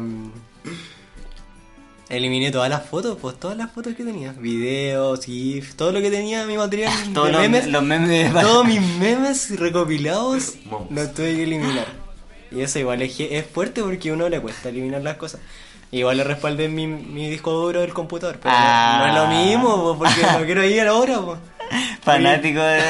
[2.09, 4.33] eliminé todas las fotos, pues todas las fotos que tenía.
[4.33, 7.67] Videos, GIF, todo lo que tenía mi material Todos los memes.
[7.67, 10.91] los memes de Todos mis memes recopilados Vamos.
[10.91, 11.87] los tuve que eliminar.
[12.51, 15.41] Y eso igual es, es fuerte porque a uno le cuesta eliminar las cosas.
[15.91, 18.99] Igual le respaldé mi, mi disco duro del computador, pero no- Ah.
[18.99, 21.21] no, es lo mismo, po, porque no quiero ir ahora.
[21.21, 21.37] po.
[22.03, 22.81] Fanático de.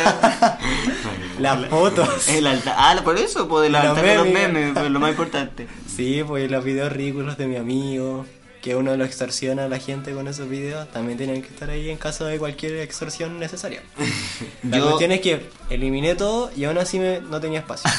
[1.40, 2.28] Las fotos.
[2.28, 2.74] El alta...
[2.76, 4.32] Ah, por eso, pues de Los memes.
[4.32, 5.66] memes, pues, lo más importante.
[5.86, 8.26] Sí, pues los videos ridículos de mi amigo,
[8.62, 11.90] que uno lo extorsiona a la gente con esos videos, también tienen que estar ahí
[11.90, 13.82] en caso de cualquier extorsión necesaria.
[14.68, 17.90] La Yo- cuestión es que eliminé todo y aún así me- no tenía espacio.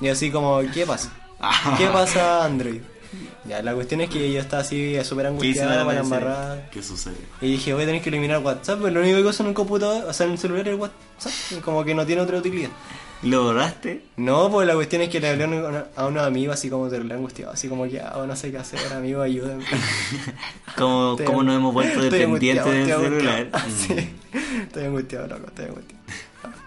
[0.00, 1.12] Y así como, ¿qué pasa?
[1.78, 2.80] ¿Qué pasa Android?
[3.44, 6.70] Ya, la cuestión es que yo estaba así súper ¿Qué hizo la angustiado para embarrar.
[6.70, 7.16] ¿Qué sucede?
[7.42, 9.54] Y dije, voy a tener que eliminar WhatsApp, pero lo único que uso en un
[9.54, 12.70] computador, o sea, en el celular es WhatsApp, como que no tiene otra utilidad.
[13.22, 14.02] ¿Lo borraste?
[14.16, 16.88] No, pues la cuestión es que le hablé a un- a unos amigos así como
[16.88, 19.64] terrible angustiado, así como que, ah, no sé qué hacer, amigo, ayúdenme.
[20.76, 23.46] ¿Cómo, Estoy- cómo nos hemos vuelto dependientes del celular?
[23.52, 23.70] Mm.
[23.70, 24.08] Sí,
[24.62, 26.02] estoy angustiado, loco, estoy angustiado.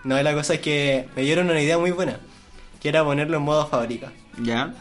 [0.06, 2.20] No, la cosa es que me dieron una idea muy buena,
[2.80, 4.12] que era ponerlo en modo fábrica.
[4.42, 4.74] ¿Ya?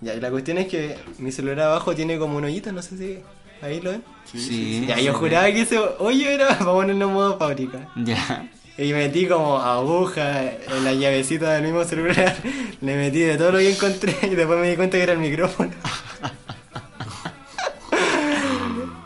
[0.00, 2.96] Ya, y la cuestión es que mi celular abajo tiene como un hoyito, no sé
[2.96, 3.18] si
[3.60, 4.04] ahí lo ven.
[4.24, 4.84] Sí.
[4.86, 7.88] Ya, yo juraba que ese hoyo era para ponerlo en modo fábrica.
[7.96, 8.48] Ya.
[8.78, 12.36] Y metí como aguja en la llavecita del mismo celular.
[12.80, 15.18] Le metí de todo lo que encontré y después me di cuenta que era el
[15.18, 15.70] micrófono.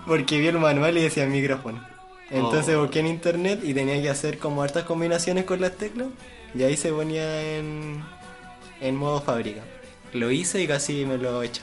[0.06, 1.82] Porque vi el manual y decía micrófono.
[2.30, 2.82] Entonces Oh.
[2.82, 6.08] busqué en internet y tenía que hacer como hartas combinaciones con las teclas.
[6.54, 8.02] Y ahí se ponía en,
[8.80, 9.62] en modo fábrica.
[10.12, 11.62] Lo hice y casi me lo he hecho.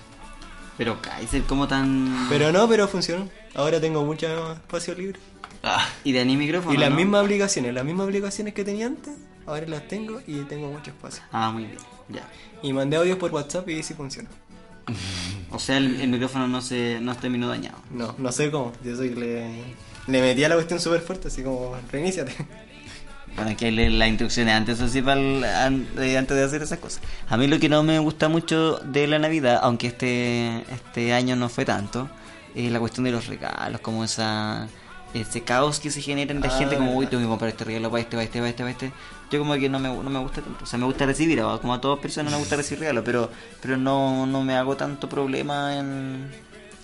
[0.78, 2.28] Pero Kaiser, ¿cómo tan...?
[2.30, 3.30] Pero no, pero funcionó.
[3.54, 5.20] Ahora tengo mucho espacio libre.
[5.64, 6.74] Ah, ¿Y de ni micrófono?
[6.74, 6.96] Y las no?
[6.96, 9.14] mismas aplicaciones, las mismas aplicaciones que tenía antes,
[9.46, 11.22] ahora las tengo y tengo mucho espacio.
[11.32, 11.78] Ah, muy bien.
[12.10, 12.28] Ya.
[12.64, 14.30] Y mandé audios por WhatsApp y sí funciona.
[15.52, 17.80] O sea, el, el micrófono no se no terminó dañado.
[17.92, 18.72] No, no sé cómo.
[18.84, 19.50] Yo soy que le,
[20.06, 22.34] le metí a la cuestión súper fuerte, así como reiníciate.
[23.36, 25.44] Bueno, hay que leer las instrucciones antes, así, para el-
[25.98, 27.02] eh, antes de hacer esas cosas.
[27.28, 31.36] A mí lo que no me gusta mucho de la Navidad, aunque este, este año
[31.36, 32.08] no fue tanto,
[32.54, 34.68] es la cuestión de los regalos, como esa
[35.14, 37.64] ese caos que se genera en la Ah, gente, como, uy, tengo que comprar este
[37.66, 38.92] regalo para este, para este, para este, para este.
[39.32, 40.64] Yo como que no me, no me gusta tanto.
[40.64, 43.30] O sea, me gusta recibir, como a todas personas me gusta recibir regalos, pero,
[43.62, 46.30] pero no, no me hago tanto problema en,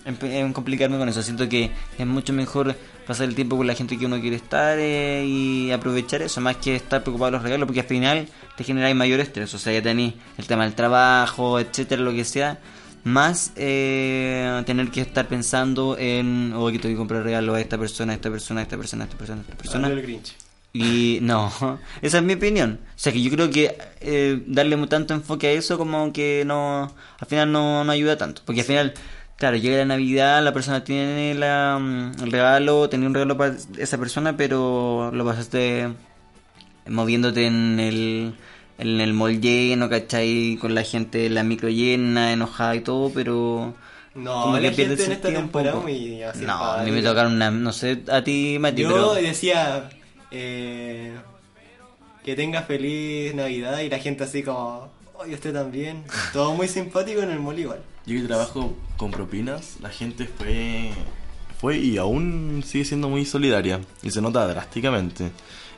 [0.04, 1.22] en, en complicarme con eso.
[1.22, 4.78] Siento que es mucho mejor pasar el tiempo con la gente que uno quiere estar
[4.78, 8.64] eh, y aprovechar eso, más que estar preocupado de los regalos, porque al final te
[8.64, 9.52] genera mayor estrés.
[9.54, 12.58] O sea, ya tenéis el tema del trabajo, etcétera, lo que sea.
[13.06, 17.78] Más eh, tener que estar pensando en, oh, que tengo que comprar regalo a esta
[17.78, 19.86] persona, a esta persona, a esta persona, a esta persona, a esta persona.
[19.86, 20.34] Hablo el Grinch.
[20.72, 21.52] Y no,
[22.02, 22.80] esa es mi opinión.
[22.84, 26.92] O sea que yo creo que eh, darle tanto enfoque a eso como que no,
[27.20, 28.42] al final no, no ayuda tanto.
[28.44, 28.94] Porque al final,
[29.36, 33.54] claro, llega la Navidad, la persona tiene la, mm, el regalo, tenía un regalo para
[33.78, 35.90] esa persona, pero lo pasaste
[36.88, 38.34] moviéndote en el,
[38.78, 40.58] en el mall lleno, ¿cachai?
[40.60, 43.74] Con la gente, la micro llena, enojada y todo, pero...
[44.14, 47.02] No, como la que pierde gente en esta temporada muy así No, a mí me
[47.02, 49.14] tocaron una, no sé, a ti, Mati, Yo pero...
[49.14, 49.90] decía
[50.30, 51.12] eh,
[52.24, 56.04] que tenga feliz Navidad y la gente así como, oye, usted también.
[56.32, 57.80] Todo muy simpático en el mall igual.
[58.06, 60.92] Yo que trabajo con propinas, la gente fue
[61.58, 65.30] fue y aún sigue siendo muy solidaria y se nota drásticamente.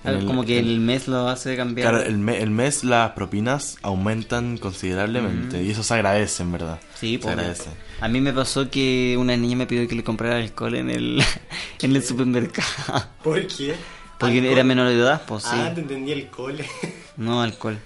[0.04, 1.90] El- como que el mes lo hace cambiar.
[1.90, 6.80] Claro, el, me- el mes las propinas aumentan considerablemente y eso se agradece, en verdad.
[6.94, 7.70] Sí, se agradece.
[8.00, 11.22] A mí me pasó que una niña me pidió que le comprara alcohol en el,
[11.82, 12.68] en el supermercado.
[13.24, 13.74] ¿Por qué?
[14.18, 14.52] Porque ¿Alcohol?
[14.52, 15.50] era menor de edad, pues sí.
[15.52, 16.64] Ah, te entendí el cole.
[17.16, 17.76] No alcohol.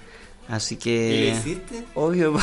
[0.48, 1.30] Así ¿Y que.
[1.32, 1.84] lo hiciste?
[1.94, 2.38] Obvio.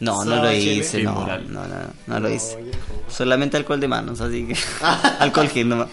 [0.00, 1.66] No, no lo hice, no, no, no,
[2.06, 2.56] no lo hice.
[2.62, 2.95] viejo.
[3.08, 4.56] Solamente alcohol de manos, así que.
[5.20, 5.88] alcohol gel nomás.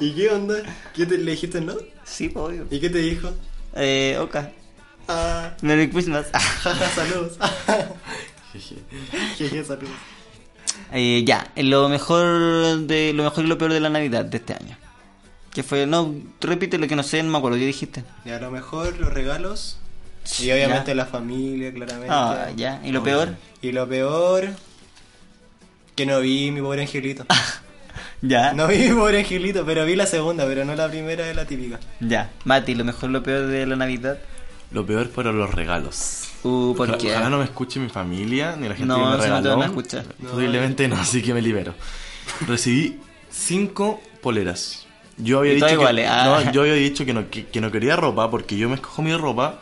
[0.00, 0.56] ¿Y qué onda?
[0.94, 1.74] ¿Qué te le dijiste no?
[2.04, 2.66] Sí, obvio.
[2.70, 3.30] ¿Y qué te dijo?
[3.74, 4.50] Eh, Oka.
[5.08, 6.26] Ah, Merry Christmas.
[6.94, 7.38] saludos.
[9.36, 9.94] Jeje, saludos.
[10.92, 14.54] Eh, ya, lo mejor de lo mejor y lo peor de la Navidad de este
[14.54, 14.76] año.
[15.52, 18.04] Que fue, no, repite lo que no sé, no me acuerdo, ¿qué dijiste?
[18.24, 19.78] Y a lo mejor los regalos.
[20.40, 22.08] Y obviamente la familia, claramente.
[22.10, 23.34] Ah, ya, ¿y lo peor?
[23.62, 24.50] Y lo peor.
[25.98, 27.26] Que no vi mi pobre angelito.
[28.22, 31.34] Ya, No vi mi pobre angelito, pero vi la segunda, pero no la primera de
[31.34, 31.78] la típica.
[32.00, 32.30] ya.
[32.44, 34.18] Mati, lo mejor lo peor de la Navidad.
[34.70, 36.24] Lo peor fueron los regalos.
[36.44, 37.10] Uh, ¿por Ojalá- qué?
[37.12, 39.42] Ojalá no me escuche mi familia ni la gente No, que me si no te
[39.42, 39.50] regaló.
[39.56, 40.04] van a escuchar.
[40.04, 41.74] Posiblemente no, así que me libero.
[42.46, 42.98] Recibí
[43.30, 44.86] cinco poleras.
[45.16, 46.42] Yo había Y dicho todas que, iguales, ah.
[46.44, 49.02] no, yo había dicho que no, que, que no quería ropa porque yo me escojo
[49.02, 49.60] mi ropa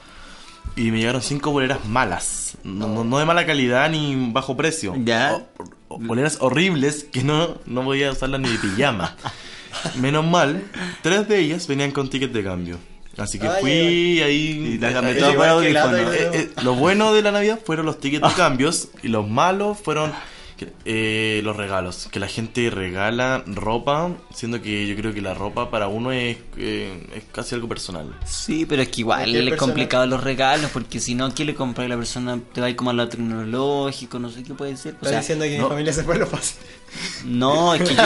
[0.76, 2.56] y me llegaron cinco poleras malas.
[2.64, 4.94] No, no- no de mala calidad ni bajo precio.
[5.04, 5.34] Ya.
[5.34, 5.75] O- o-
[6.06, 9.16] poleras horribles que no, no voy a usarlas ni de pijama.
[9.96, 10.64] Menos mal,
[11.02, 12.78] tres de ellas venían con ticket de cambio.
[13.16, 14.72] Así que Ay, fui ahí.
[14.74, 18.88] Y las cambié eh, eh, lo bueno de la Navidad fueron los tickets de cambios
[19.02, 20.12] y los malos fueron
[20.56, 22.08] Que, eh, los regalos.
[22.10, 26.38] Que la gente regala ropa, siendo que yo creo que la ropa para uno es,
[26.56, 28.14] eh, es casi algo personal.
[28.24, 31.54] Sí, pero es que igual es persona- complicado los regalos, porque si no, ¿qué le
[31.54, 32.40] compra a la persona?
[32.54, 34.92] Te va a ir como a lo tecnológico, no sé qué puede ser.
[34.94, 35.64] O Estás sea, diciendo que no.
[35.64, 36.56] mi familia se fue lo fácil.
[37.26, 38.02] No, es que yo,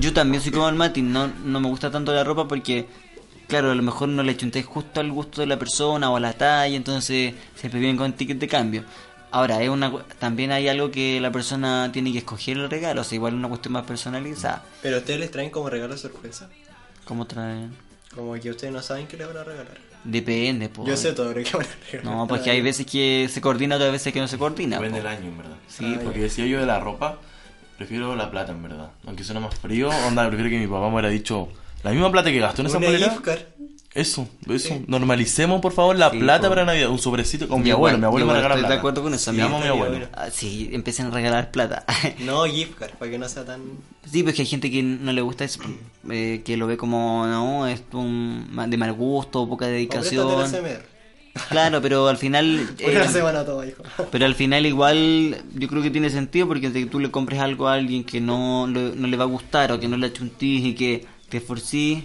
[0.00, 2.86] yo también soy como el Mati, no, no me gusta tanto la ropa porque,
[3.46, 6.20] claro, a lo mejor no le chunté justo al gusto de la persona o a
[6.20, 8.84] la talla, entonces siempre vienen con ticket de cambio.
[9.34, 13.04] Ahora, es una, también hay algo que la persona tiene que escoger el regalo, o
[13.04, 14.62] sea, igual una cuestión más personalizada.
[14.80, 16.48] Pero ustedes les traen como regalo sorpresa.
[17.04, 17.74] ¿Cómo traen?
[18.14, 19.76] Como que ustedes no saben qué les van a regalar.
[20.04, 20.88] Depende, pues.
[20.88, 22.16] Yo sé todo lo que van a regalar.
[22.16, 24.76] No, porque hay veces que se coordina, otras veces que no se coordina.
[24.76, 25.56] Depende del año, en verdad.
[25.66, 27.18] Sí, porque decía yo de la ropa,
[27.76, 28.92] prefiero la plata, en verdad.
[29.04, 31.48] Aunque suena más frío, onda, prefiero que mi papá me hubiera dicho
[31.82, 33.16] la misma plata que gastó en esa polera.
[33.94, 34.80] Eso, eso.
[34.88, 36.90] Normalicemos, por favor, la Sí, plata para Navidad.
[36.90, 37.96] Un sobrecito con mi abuelo.
[37.98, 38.78] Mi abuelo me regala estoy de plata.
[38.80, 39.46] acuerdo con eso, amigo.
[39.46, 40.08] amo a mi abuelo.
[40.12, 41.84] Ah, sí, empiecen a regalar plata.
[42.18, 43.60] No, gift card, para que no sea tan...
[44.10, 45.60] Sí, pues que hay gente que no le gusta eso,
[46.10, 50.26] eh, que lo ve como, no, es un, de mal gusto, poca dedicación.
[51.48, 52.68] Claro, pero al final...
[52.80, 53.82] eh, Una semana todo, hijo.
[54.10, 57.68] pero al final igual yo creo que tiene sentido porque si tú le compres algo
[57.68, 60.64] a alguien que no, le- no le va a gustar o que no le achuntís
[60.64, 62.04] y que te esforcís...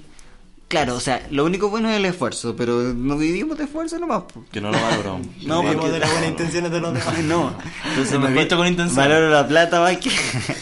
[0.69, 4.23] Claro, o sea, lo único bueno es el esfuerzo, pero no vivimos de esfuerzo nomás.
[4.31, 4.45] po.
[4.51, 5.19] Que no lo valoró.
[5.41, 7.17] No, Vivimos porque- de las buenas intenciones de los demás.
[7.23, 7.53] No,
[7.89, 8.95] entonces No me he visto con intención.
[8.97, 10.11] Valoro la plata más que...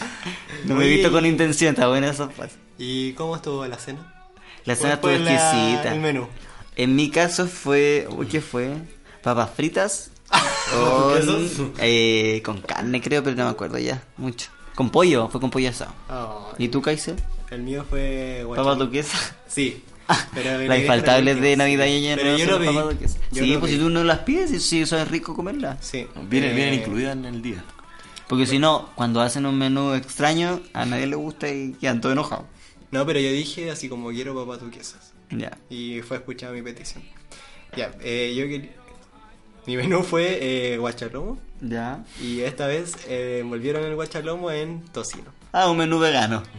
[0.65, 2.55] no me he visto con intención, está buena esa frase.
[2.77, 4.13] ¿Y cómo estuvo la cena?
[4.65, 5.93] La cena estuvo ¿Cuál fue la- exquisita.
[5.93, 6.27] el menú?
[6.77, 8.07] En mi caso fue.
[8.15, 8.75] Uy, ¿qué fue?
[9.23, 10.11] Papas fritas.
[10.71, 14.03] ¿Con eh, con carne, creo, pero no me acuerdo ya.
[14.17, 14.49] Mucho.
[14.75, 15.91] Con pollo, fue con pollo asado.
[16.07, 17.15] Ah, ¿Y tú, Kaiser?
[17.49, 18.45] el mío fue...
[18.55, 19.33] ¿Papas duquesas?
[19.47, 19.83] Sí.
[20.33, 22.91] Pero Las infaltables de Navidad y Año Pero Nuevo yo son lo.
[22.91, 25.77] Yo Sí, lo pues si tú no las pides, sí, sí, eso es rico comerlas.
[25.81, 26.07] Sí.
[26.29, 27.63] Vienen, Eh, vienen incluidas en el día.
[28.27, 32.13] Porque si no, cuando hacen un menú extraño, a nadie le gusta y quedan todos
[32.13, 32.45] enojados.
[32.91, 35.13] No, pero yo dije así como quiero papas duquesas.
[35.29, 35.57] Ya.
[35.69, 37.03] Y fue escuchada mi petición.
[37.75, 38.71] Ya, eh, yo que...
[39.65, 41.37] Mi menú fue eh, guachalomo.
[41.59, 42.05] Ya.
[42.21, 45.25] Y esta vez eh, envolvieron el guachalomo en tocino.
[45.59, 46.43] Ah, un menú vegano.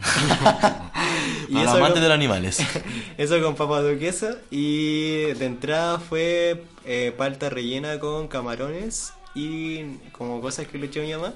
[1.49, 2.59] Y amantes con- de los animales.
[3.17, 4.35] Eso con papas duquesa.
[4.51, 11.01] Y de entrada fue eh, palta rellena con camarones y como cosas que le echó
[11.01, 11.33] mi mamá.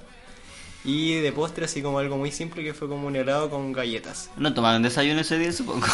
[0.85, 4.29] Y de postre así como algo muy simple que fue como un helado con galletas.
[4.37, 5.87] No tomaron desayuno ese día, supongo.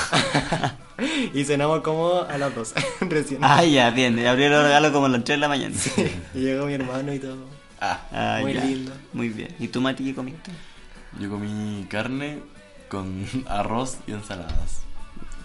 [1.34, 3.40] y cenamos como a las 12 recién.
[3.44, 4.20] ah, ya, bien.
[4.28, 5.76] Abrieron los regalos como a las 3 de la mañana.
[6.34, 7.38] Y llegó mi hermano y todo.
[7.80, 8.66] Ah, Ah, Muy ya.
[8.66, 8.92] lindo.
[9.14, 9.56] Muy bien.
[9.60, 10.52] ¿Y tú, Mati, qué comiste?
[11.20, 12.40] Yo comí carne
[12.90, 14.82] con arroz y ensaladas.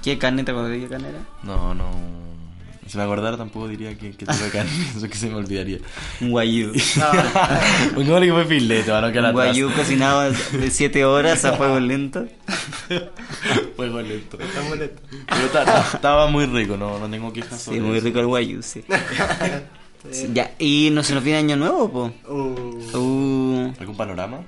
[0.02, 1.20] ¿Qué carne te acordás de qué carne era?
[1.42, 1.90] No, no.
[2.86, 5.78] Si me acordara tampoco diría que, que tuve carne, eso que se me olvidaría.
[6.20, 6.72] Un guayú.
[7.94, 11.80] Pongámosle que fue filete, para no quedar Un guayú cocinado de 7 horas a fuego
[11.80, 12.26] lento.
[13.76, 14.38] Fuego lento.
[14.38, 15.00] Está molesto.
[15.26, 18.04] Pero ta- ta- estaba muy rico, no, no tengo quejas Sí, sobre muy eso.
[18.06, 18.84] rico el guayú, sí.
[20.12, 22.12] Sí, Ya, y no se nos viene año nuevo, po.
[22.30, 24.40] Uh, Uh, ¿Algún panorama?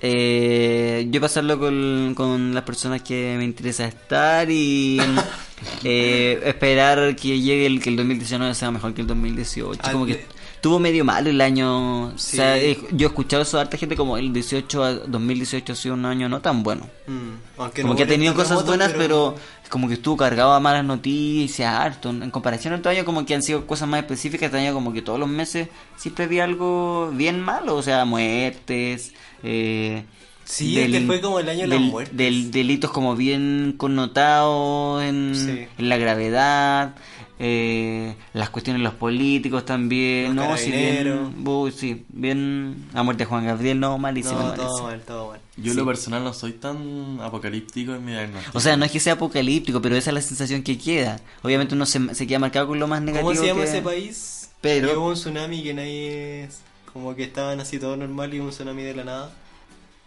[0.00, 5.00] Eh, yo pasarlo con, con las personas que me interesa estar y
[5.84, 9.80] eh, esperar que llegue el que el 2019 sea mejor que el 2018.
[9.82, 10.26] Ah, Como que eh.
[10.54, 12.12] estuvo medio malo el año.
[12.18, 12.36] Sí.
[12.36, 15.72] O sea, eh, yo he escuchado eso de harta gente como el 18 a 2018
[15.72, 16.88] ha sido un año no tan bueno.
[17.06, 19.34] mm, aunque como no que ha tenido cosas buenas, pero...
[19.70, 22.10] como que estuvo cargado a malas noticias, harto.
[22.10, 24.46] En comparación a otro año, como que han sido cosas más específicas.
[24.48, 29.14] Este año, como que todos los meses siempre había algo bien malo, o sea, muertes.
[29.42, 30.04] Eh,
[30.44, 32.16] Sí, es que fue como el año de las del- muertes.
[32.16, 35.66] del- delitos como bien connotados en, Sí.
[35.78, 36.94] en la gravedad.
[37.38, 40.56] eh, las cuestiones de los políticos también, Los ¿no?
[40.56, 42.86] Sí, bien, uy, sí, bien.
[42.94, 44.38] La muerte de Juan Gabriel, no, malísimo.
[44.38, 44.66] No, malísimo.
[44.70, 45.40] todo mal, todo mal.
[45.58, 45.76] Yo en Sí.
[45.76, 48.56] lo personal no soy tan apocalíptico en mi diagnóstico.
[48.56, 51.20] O sea, no es que sea apocalíptico, pero esa es la sensación que queda.
[51.42, 53.28] Obviamente uno se, se queda marcado con lo más negativo.
[53.28, 54.50] ¿Cómo se llama que- ese país?
[54.62, 56.48] Pero- Que hubo un tsunami que nadie...
[56.96, 59.30] Como que estaban así todo normal y hubo un tsunami de la nada.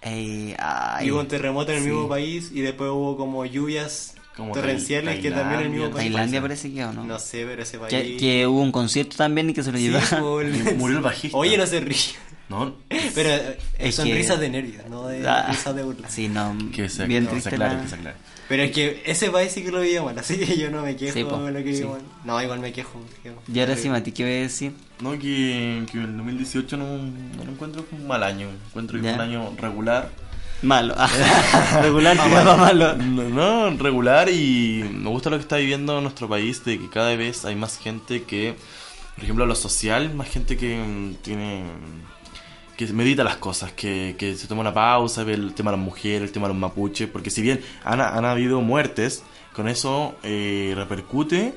[0.02, 0.56] Ay,
[1.04, 1.90] y hubo un terremoto en el sí.
[1.92, 6.06] mismo país y después hubo como lluvias Como torrenciales que también en el mismo país.
[6.12, 7.04] Tailandia parece que o no.
[7.04, 7.94] No sé, pero ese país...
[7.94, 10.46] que, que hubo un concierto también y que se lo Sí, llevaron.
[10.46, 11.38] el- Murió el bajista.
[11.38, 11.98] Oye, no se ríe.
[12.50, 12.74] No,
[13.14, 16.10] Pero eh, Es son que- risas de nervios, no de Ah, risas de burla.
[16.10, 16.56] Sí, no.
[16.74, 18.16] que se, bien triste aclare, la- que se aclare.
[18.48, 20.96] Pero es que ese país sí que lo veía mal, así que yo no me
[20.96, 21.86] quejo Sí, po, de lo que sí.
[22.26, 22.98] No, igual me quejo.
[23.00, 23.42] me quejo.
[23.54, 24.72] Y ahora sí, Mati, ¿qué voy a decir?
[25.02, 28.48] No, que, que el 2018 no, no lo encuentro como un mal año.
[28.70, 30.10] Encuentro que un año regular.
[30.64, 30.94] Malo.
[31.82, 32.96] Regular tiraba malo.
[32.98, 37.16] No, no, regular y me gusta lo que está viviendo nuestro país de que cada
[37.16, 38.56] vez hay más gente que,
[39.16, 41.64] por ejemplo, lo social, más gente que mm, tiene
[42.88, 45.86] que medita las cosas, que, que se toma una pausa, ve el tema de las
[45.86, 49.22] mujeres, el tema de los mapuches, porque si bien han, han habido muertes,
[49.54, 51.54] con eso eh, repercute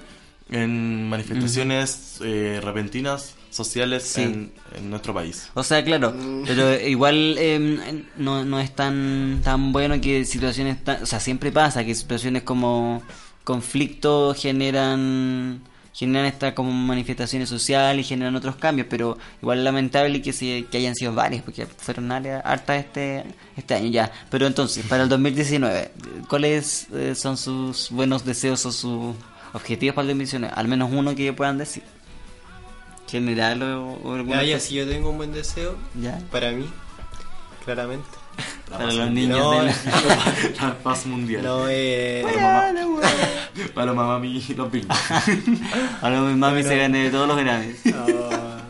[0.51, 4.23] en manifestaciones eh, repentinas sociales Sí.
[4.23, 5.49] en, en nuestro país.
[5.55, 6.12] O sea, claro,
[6.45, 11.03] pero igual eh, no, no es tan, tan bueno que situaciones tan...
[11.05, 13.01] O sea, siempre pasa que situaciones como
[13.45, 15.61] conflicto generan
[15.93, 20.64] generan estas como manifestaciones sociales y generan otros cambios, pero igual es lamentable que, se,
[20.70, 23.24] que hayan sido varias, porque fueron hartas este,
[23.57, 24.11] este año ya.
[24.30, 25.90] Pero entonces, para el 2019,
[26.28, 29.14] ¿cuáles eh, son sus buenos deseos o sus
[29.53, 30.55] objetivos para el 2019?
[30.57, 31.82] Al menos uno que puedan decir.
[33.09, 36.18] General o, o alguna Ya, si yo tengo un buen deseo, Ya.
[36.30, 36.64] para mí,
[37.65, 38.09] claramente.
[38.71, 39.75] Para los niños No, de la...
[40.61, 41.43] La paz mundial.
[41.43, 42.25] No, eh,
[43.75, 44.89] Para los mamá y los Bills.
[46.01, 46.69] Ahora mi mami Bueno.
[46.69, 47.81] se gane todos los Grammys.
[47.95, 48.61] ah,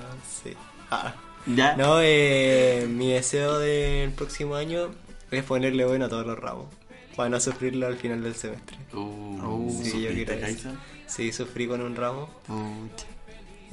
[0.43, 0.55] sí.
[0.91, 1.15] Ah.
[1.47, 1.77] ¿Ya?
[1.77, 4.89] No, eh, mi deseo del próximo año
[5.31, 6.67] es ponerle bueno a todos los ramos.
[7.17, 8.77] Para no sufrirlo al final del semestre.
[8.95, 10.69] Uh, sí, yo ¿sufriste, quiero eso.
[11.07, 12.29] Sí, sufrí con un ramo.
[12.47, 13.07] Pucha.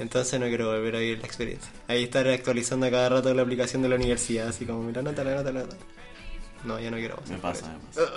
[0.00, 1.70] Entonces no quiero volver a vivir la experiencia.
[1.86, 5.22] Ahí estar actualizando a cada rato la aplicación de la universidad, así como, mira, nota,
[5.22, 5.76] la nota, la nota.
[6.64, 8.12] No, ya no quiero pasar Me pasa, me pasa.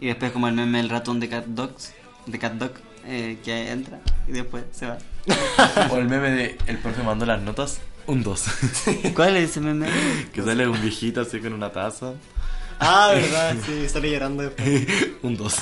[0.00, 1.92] Y después como el meme del ratón de Cat Dogs,
[2.26, 2.72] de Cat Dog,
[3.06, 4.98] eh, que entra y después se va.
[5.90, 8.44] O el meme de el profe mandó las notas, un 2.
[9.14, 9.88] ¿Cuál es ese meme?
[10.32, 12.14] que sale un viejito así con una taza,
[12.80, 14.86] Ah, verdad, sí, sale llorando después.
[15.22, 15.56] un 2.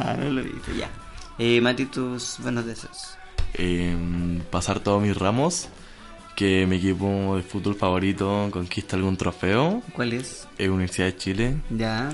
[0.00, 0.90] Ah, no lo he visto, ya.
[1.38, 3.16] Eh, Mati, tus buenos deseos.
[3.54, 5.68] Em, pasar todos mis ramos,
[6.36, 10.48] que mi equipo de fútbol favorito conquista algún trofeo, ¿Cuál es?
[10.58, 12.12] eh, Universidad de Chile, Ya,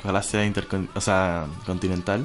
[0.00, 2.24] ojalá sea intercon- o sea, continental.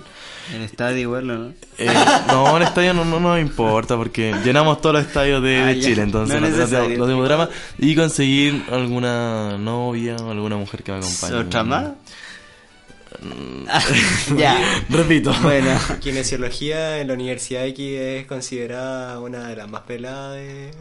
[0.54, 1.54] el estadio igual, ¿no?
[1.80, 1.92] Eh,
[2.28, 5.80] no, el estadio no, no nos importa porque llenamos todos los estadios de, Ah, de
[5.80, 5.88] ya.
[5.88, 6.56] Chile, entonces No no,
[6.98, 7.50] no tenemos drama.
[7.80, 11.36] Y conseguir alguna novia o alguna mujer que me acompañe.
[11.38, 11.88] ¿Otra más?
[14.38, 14.58] ya.
[14.90, 15.34] Repito.
[15.42, 15.78] Bueno.
[16.02, 20.72] Kinesiología en la Universidad X es considerada una de las más peladas de...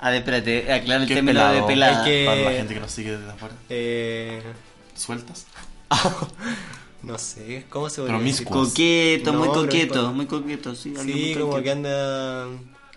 [0.00, 1.66] A ver, espérate, aclara el ¿Qué término de pelado?
[1.66, 2.04] pelada.
[2.04, 3.54] Que- Para la gente que nos sigue desde afuera.
[3.70, 4.42] Eh,
[4.96, 5.46] ¿Sueltas?
[7.02, 8.44] no sé, ¿cómo se podría decir?
[8.46, 8.64] Promiscuo.
[8.68, 10.94] Coqueto, No, muy coqueto, muy coqueto, sí.
[10.98, 12.46] alguien Sí, muy como que anda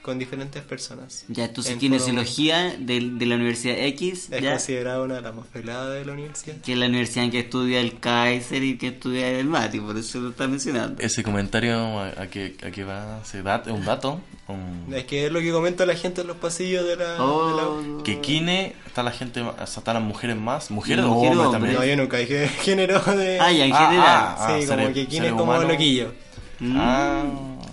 [0.05, 1.25] con diferentes personas.
[1.29, 5.33] Ya, entonces En kinesiología de, de la Universidad X, Es ya, considerada una de las
[5.33, 6.57] más peladas de la universidad.
[6.63, 9.97] que es la universidad en que estudia el Kaiser y que estudia el Mati, por
[9.97, 11.01] eso lo está mencionando.
[11.01, 13.25] Ese comentario, ¿a, a qué, a qué va?
[13.25, 14.21] ¿Se da un dato?
[14.47, 17.13] Un- Es que es lo que comenta la gente en los pasillos de la...
[17.13, 20.69] de la- Oh, Que Kine está la gente, o sea, están las mujeres más.
[20.69, 21.73] ¿Mujeres o hombres también?
[21.73, 23.39] No, yo nunca dije género de...
[23.39, 24.05] Ah, ya, en Ah, general.
[24.07, 25.67] ah, ah, sí, seres- como que quién es como humanos.
[25.71, 26.13] loquillo.
[26.59, 26.77] Mm.
[26.79, 27.23] Ah.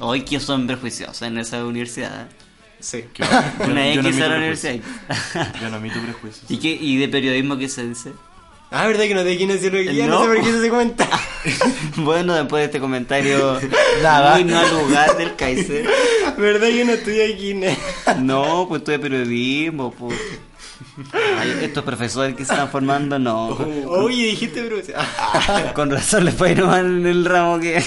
[0.05, 2.27] Hoy que son prejuiciosos en esa universidad.
[2.81, 3.05] Sí.
[3.15, 3.23] Que
[3.65, 4.75] Una yo no X emito a la universidad.
[5.61, 6.51] Yo no emito prejuicios.
[6.51, 8.13] ¿Y, qué, ¿Y de periodismo qué se dice?
[8.73, 10.07] Ah, ¿verdad que no te kinesiología?
[10.09, 10.23] No, No.
[10.25, 11.09] sé por qué se cuenta.
[11.99, 13.61] bueno, después de este comentario
[14.03, 14.35] Nada.
[14.35, 15.87] muy no al lugar del Kaiser.
[16.37, 17.79] ¿Verdad que no estudié kine?
[18.19, 20.19] No, pues estudié periodismo, pues.
[21.39, 23.49] Ay, estos profesores que se están formando, no.
[23.87, 24.79] Oye, dijiste, bro.
[25.75, 27.81] Con razón les fue nomás en el ramo que.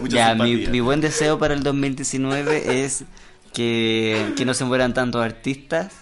[0.00, 3.04] Mucha ya, mi, mi buen deseo para el 2019 es
[3.52, 5.92] que, que no se mueran tantos artistas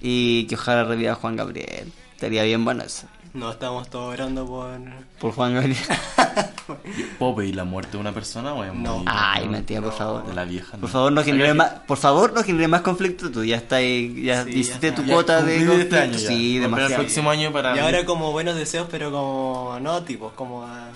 [0.00, 1.92] y que ojalá reviva Juan Gabriel.
[2.14, 3.06] Estaría bien bueno eso.
[3.34, 4.70] No estamos todos orando por...
[5.18, 5.76] Por Juan Gabriel.
[7.18, 8.98] ¿Puedo pedir la muerte de una persona o es No.
[8.98, 10.26] muy- Ay, mentira, por favor.
[10.26, 10.72] De la vieja.
[10.72, 10.88] Por ¿no?
[10.88, 13.30] favor, no genere más, por favor, no genere más conflicto.
[13.30, 15.82] Tú ya está ahí, ya Sí, hiciste ya tu cuota de conflicto.
[15.82, 16.28] este año ya.
[16.28, 16.94] Sí, demasiado.
[16.94, 17.76] el próximo año para.
[17.76, 19.78] Y ahora como buenos deseos, pero como...
[19.82, 20.88] No, tipo, como a-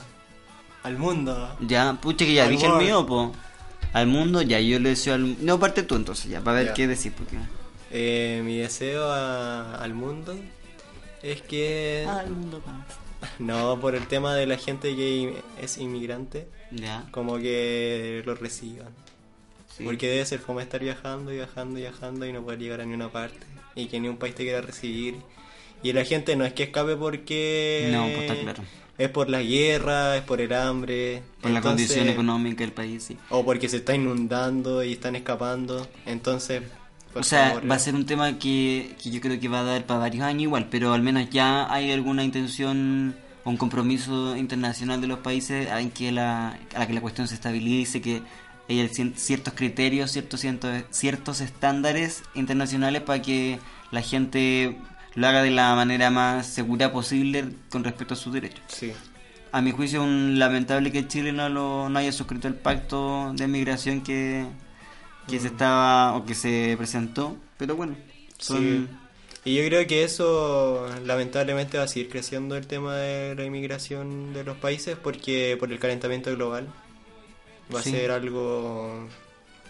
[0.83, 1.57] al mundo.
[1.61, 3.33] Ya, pucha que ya Al dije el mío, po.
[3.93, 5.45] Al mundo, ya, yo le deseo al...
[5.45, 6.75] No, parte tú entonces, ya, para ver Ya.
[6.75, 7.37] qué decir, porque...
[7.91, 10.37] Eh, mi deseo a- al mundo
[11.23, 12.07] es que...
[12.09, 12.63] Al mundo.
[13.39, 18.89] No, por el tema de la gente que es inmigrante, Ya, como que lo reciban.
[19.77, 19.85] sí.
[19.85, 23.11] Porque debe ser fome estar viajando, viajando, viajando y no poder llegar a ni una
[23.11, 23.45] parte.
[23.75, 25.17] Y que ni un país te quiera recibir.
[25.83, 27.91] Y la gente no es que escape porque...
[27.93, 28.63] No, pues está claro.
[29.01, 31.23] Es por la guerra, es por el hambre.
[31.41, 33.17] Por la condición económica del país, sí.
[33.31, 35.89] O porque se está inundando y están escapando.
[36.05, 36.63] Entonces...
[37.13, 39.61] por o sea, favor, va a ser un tema que, que yo creo que va
[39.61, 43.57] a dar para varios años igual, pero al menos ya hay alguna intención o un
[43.57, 48.03] compromiso internacional de los países en que la, a la que la cuestión se estabilice,
[48.03, 48.21] que
[48.69, 50.45] haya cien- ciertos criterios, ciertos,
[50.91, 53.59] ciertos estándares internacionales para que
[53.91, 54.77] la gente
[55.21, 58.63] lo haga de la manera más segura posible con respecto a sus derechos.
[58.69, 58.93] Sí.
[59.53, 63.33] A mi juicio es un lamentable que Chile no, lo, no haya suscrito el pacto
[63.35, 64.47] de migración que
[65.29, 67.95] que se estaba o que se presentó, pero bueno,
[68.39, 68.59] son...
[68.59, 68.89] Sí.
[69.45, 74.33] Y yo creo que eso lamentablemente va a seguir creciendo el tema de la inmigración
[74.35, 76.67] de los países porque por el calentamiento global
[77.75, 77.91] va Sí.
[77.91, 79.09] a ser algo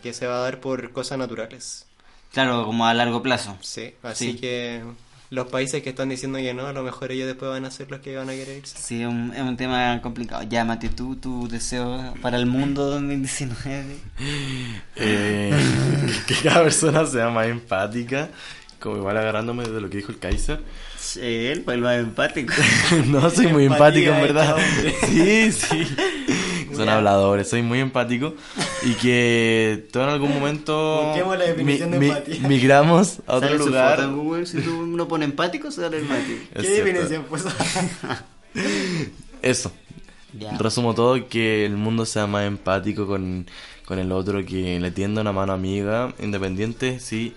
[0.03, 1.87] que se va a dar por cosas naturales.
[2.33, 3.59] Claro, como a largo plazo.
[3.61, 4.39] Sí, así Sí.
[4.39, 4.83] que
[5.31, 7.89] los países que están diciendo que no, a lo mejor ellos después van a ser
[7.91, 8.77] los que van a querer irse.
[8.77, 10.43] Sí, es un, es un tema complicado.
[10.43, 13.85] Llámate tú, tu deseo para el mundo 2019.
[15.03, 15.51] Eh,
[16.27, 18.29] que cada persona sea más empática,
[18.79, 20.61] como igual agarrándome de lo que dijo el Kaiser.
[21.19, 22.53] Él fue el más empático.
[23.07, 24.57] no, soy muy Empatía empático en verdad.
[24.85, 25.97] este Sí, sí.
[26.75, 28.35] Son habladores, soy muy empático.
[28.83, 32.49] Y que todo en algún momento la definición de empatía.
[32.49, 33.97] migramos a otro Sale su lugar.
[33.97, 36.41] foto en Google, si tú no pones empático, sale empático.
[36.55, 36.85] ¿Qué cierto.
[36.85, 37.45] definición pues?
[39.43, 39.73] Eso.
[40.39, 40.57] Ya.
[40.59, 43.47] Resumo todo, que el mundo sea más empático con,
[43.85, 47.35] con el otro, que le tienda una mano amiga, independiente si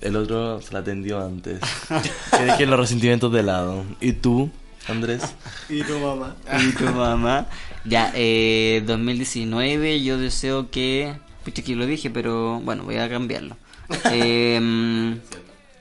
[0.00, 1.60] el otro se la atendió antes.
[2.36, 3.84] que dejen los resentimientos de lado.
[4.00, 4.50] ¿Y tú,
[4.88, 5.22] Andrés?
[5.68, 6.34] y tu mamá.
[6.66, 7.46] Y tu mamá.
[7.84, 11.14] Ya, eh, 2019, yo deseo que.
[11.44, 13.56] Pucha, que lo dije, pero bueno, voy a cambiarlo.
[14.12, 15.18] Eh,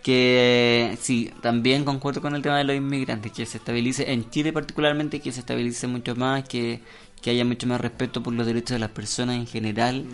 [0.04, 4.54] que sí, también concuerdo con el tema de los inmigrantes, que se estabilice en Chile
[4.54, 6.82] particularmente, que se estabilice mucho más, que,
[7.22, 10.06] que haya mucho más respeto por los derechos de las personas en general,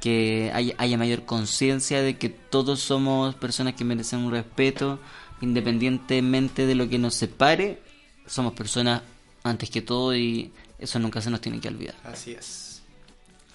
[0.00, 4.98] que haya, haya mayor conciencia de que todos somos personas que merecen un respeto,
[5.40, 7.80] independientemente de lo que nos separe,
[8.26, 9.02] somos personas
[9.44, 11.94] antes que todo y eso nunca se nos tiene que olvidar.
[12.04, 12.82] Así es.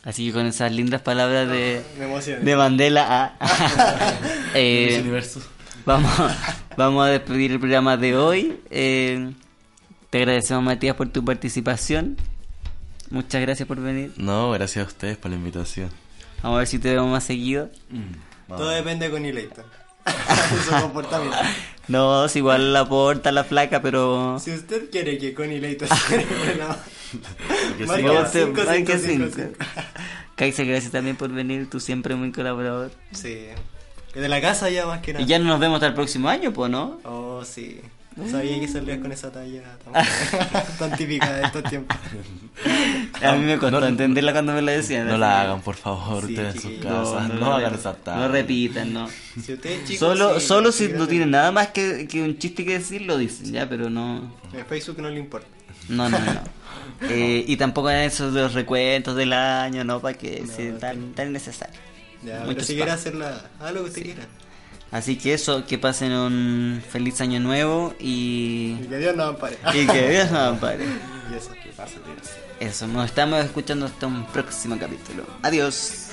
[0.04, 2.44] Así que con esas lindas palabras de, emocioné.
[2.44, 4.18] de Mandela a...
[4.56, 5.42] eh, Miss Universo.
[5.86, 6.12] Vamos,
[6.78, 8.60] vamos a despedir el programa de hoy.
[8.72, 9.32] Eh,
[10.10, 12.18] te agradecemos, Matías, por tu participación.
[13.12, 14.14] Muchas gracias por venir.
[14.18, 15.90] No, gracias a ustedes por la invitación.
[16.42, 17.70] Vamos a ver si te vemos más seguido.
[18.48, 19.66] Todo depende de Connie Leighton.
[20.66, 21.38] Su comportamiento.
[21.88, 24.39] No, si igual la porta la flaca, pero...
[24.39, 26.76] Si usted quiere que Connie Leighton se bueno,
[27.78, 29.36] Que marca sí, Vamos a cinco, hacer- cinco, marca cinco, cinco.
[29.36, 29.66] cinco.
[30.36, 31.70] Kaiser, gracias también por venir.
[31.70, 32.91] Tú siempre muy colaborador.
[33.12, 33.47] Sí.
[34.16, 35.24] De la casa ya más que nada.
[35.24, 36.99] Y ya no nos vemos hasta el próximo año, pues, ¿no?
[37.04, 37.82] Oh, sí.
[38.16, 39.93] No sabía que salías con esa talla tan,
[40.80, 41.97] tan típica de estos tiempos.
[43.24, 45.07] A mí me costó No- entenderla cuando me la decían.
[45.07, 47.30] No la hagan, por favor, Sí, ustedes en sus casas.
[47.34, 48.28] No, hagan esa talla.
[48.28, 49.07] No repitan, no.
[49.41, 49.99] Si ustedes chicos.
[49.99, 53.03] solo sí, solo sí, si no tienen nada más que, que un chiste que decir,
[53.03, 54.34] lo dicen, ya, pero no...
[54.53, 55.47] En Facebook no le importa.
[55.88, 56.41] No, no, no.
[57.03, 59.99] Eh, y tampoco en esos de los recuentos del año, ¿no?
[59.99, 61.74] Para que No, sea tan, tan innecesario.
[62.24, 64.24] Ya, Mucho pero si quiere hacerla, haga lo que usted quiera.
[64.92, 69.58] Así que eso, que pasen un feliz año nuevo y, Y que Dios nos ampare.
[69.74, 70.86] y que Dios nos ampare.
[71.32, 71.52] Y eso.
[71.64, 72.14] Que pase, tío.
[72.60, 75.26] Eso, nos estamos escuchando hasta un próximo capítulo.
[75.44, 76.10] Adiós.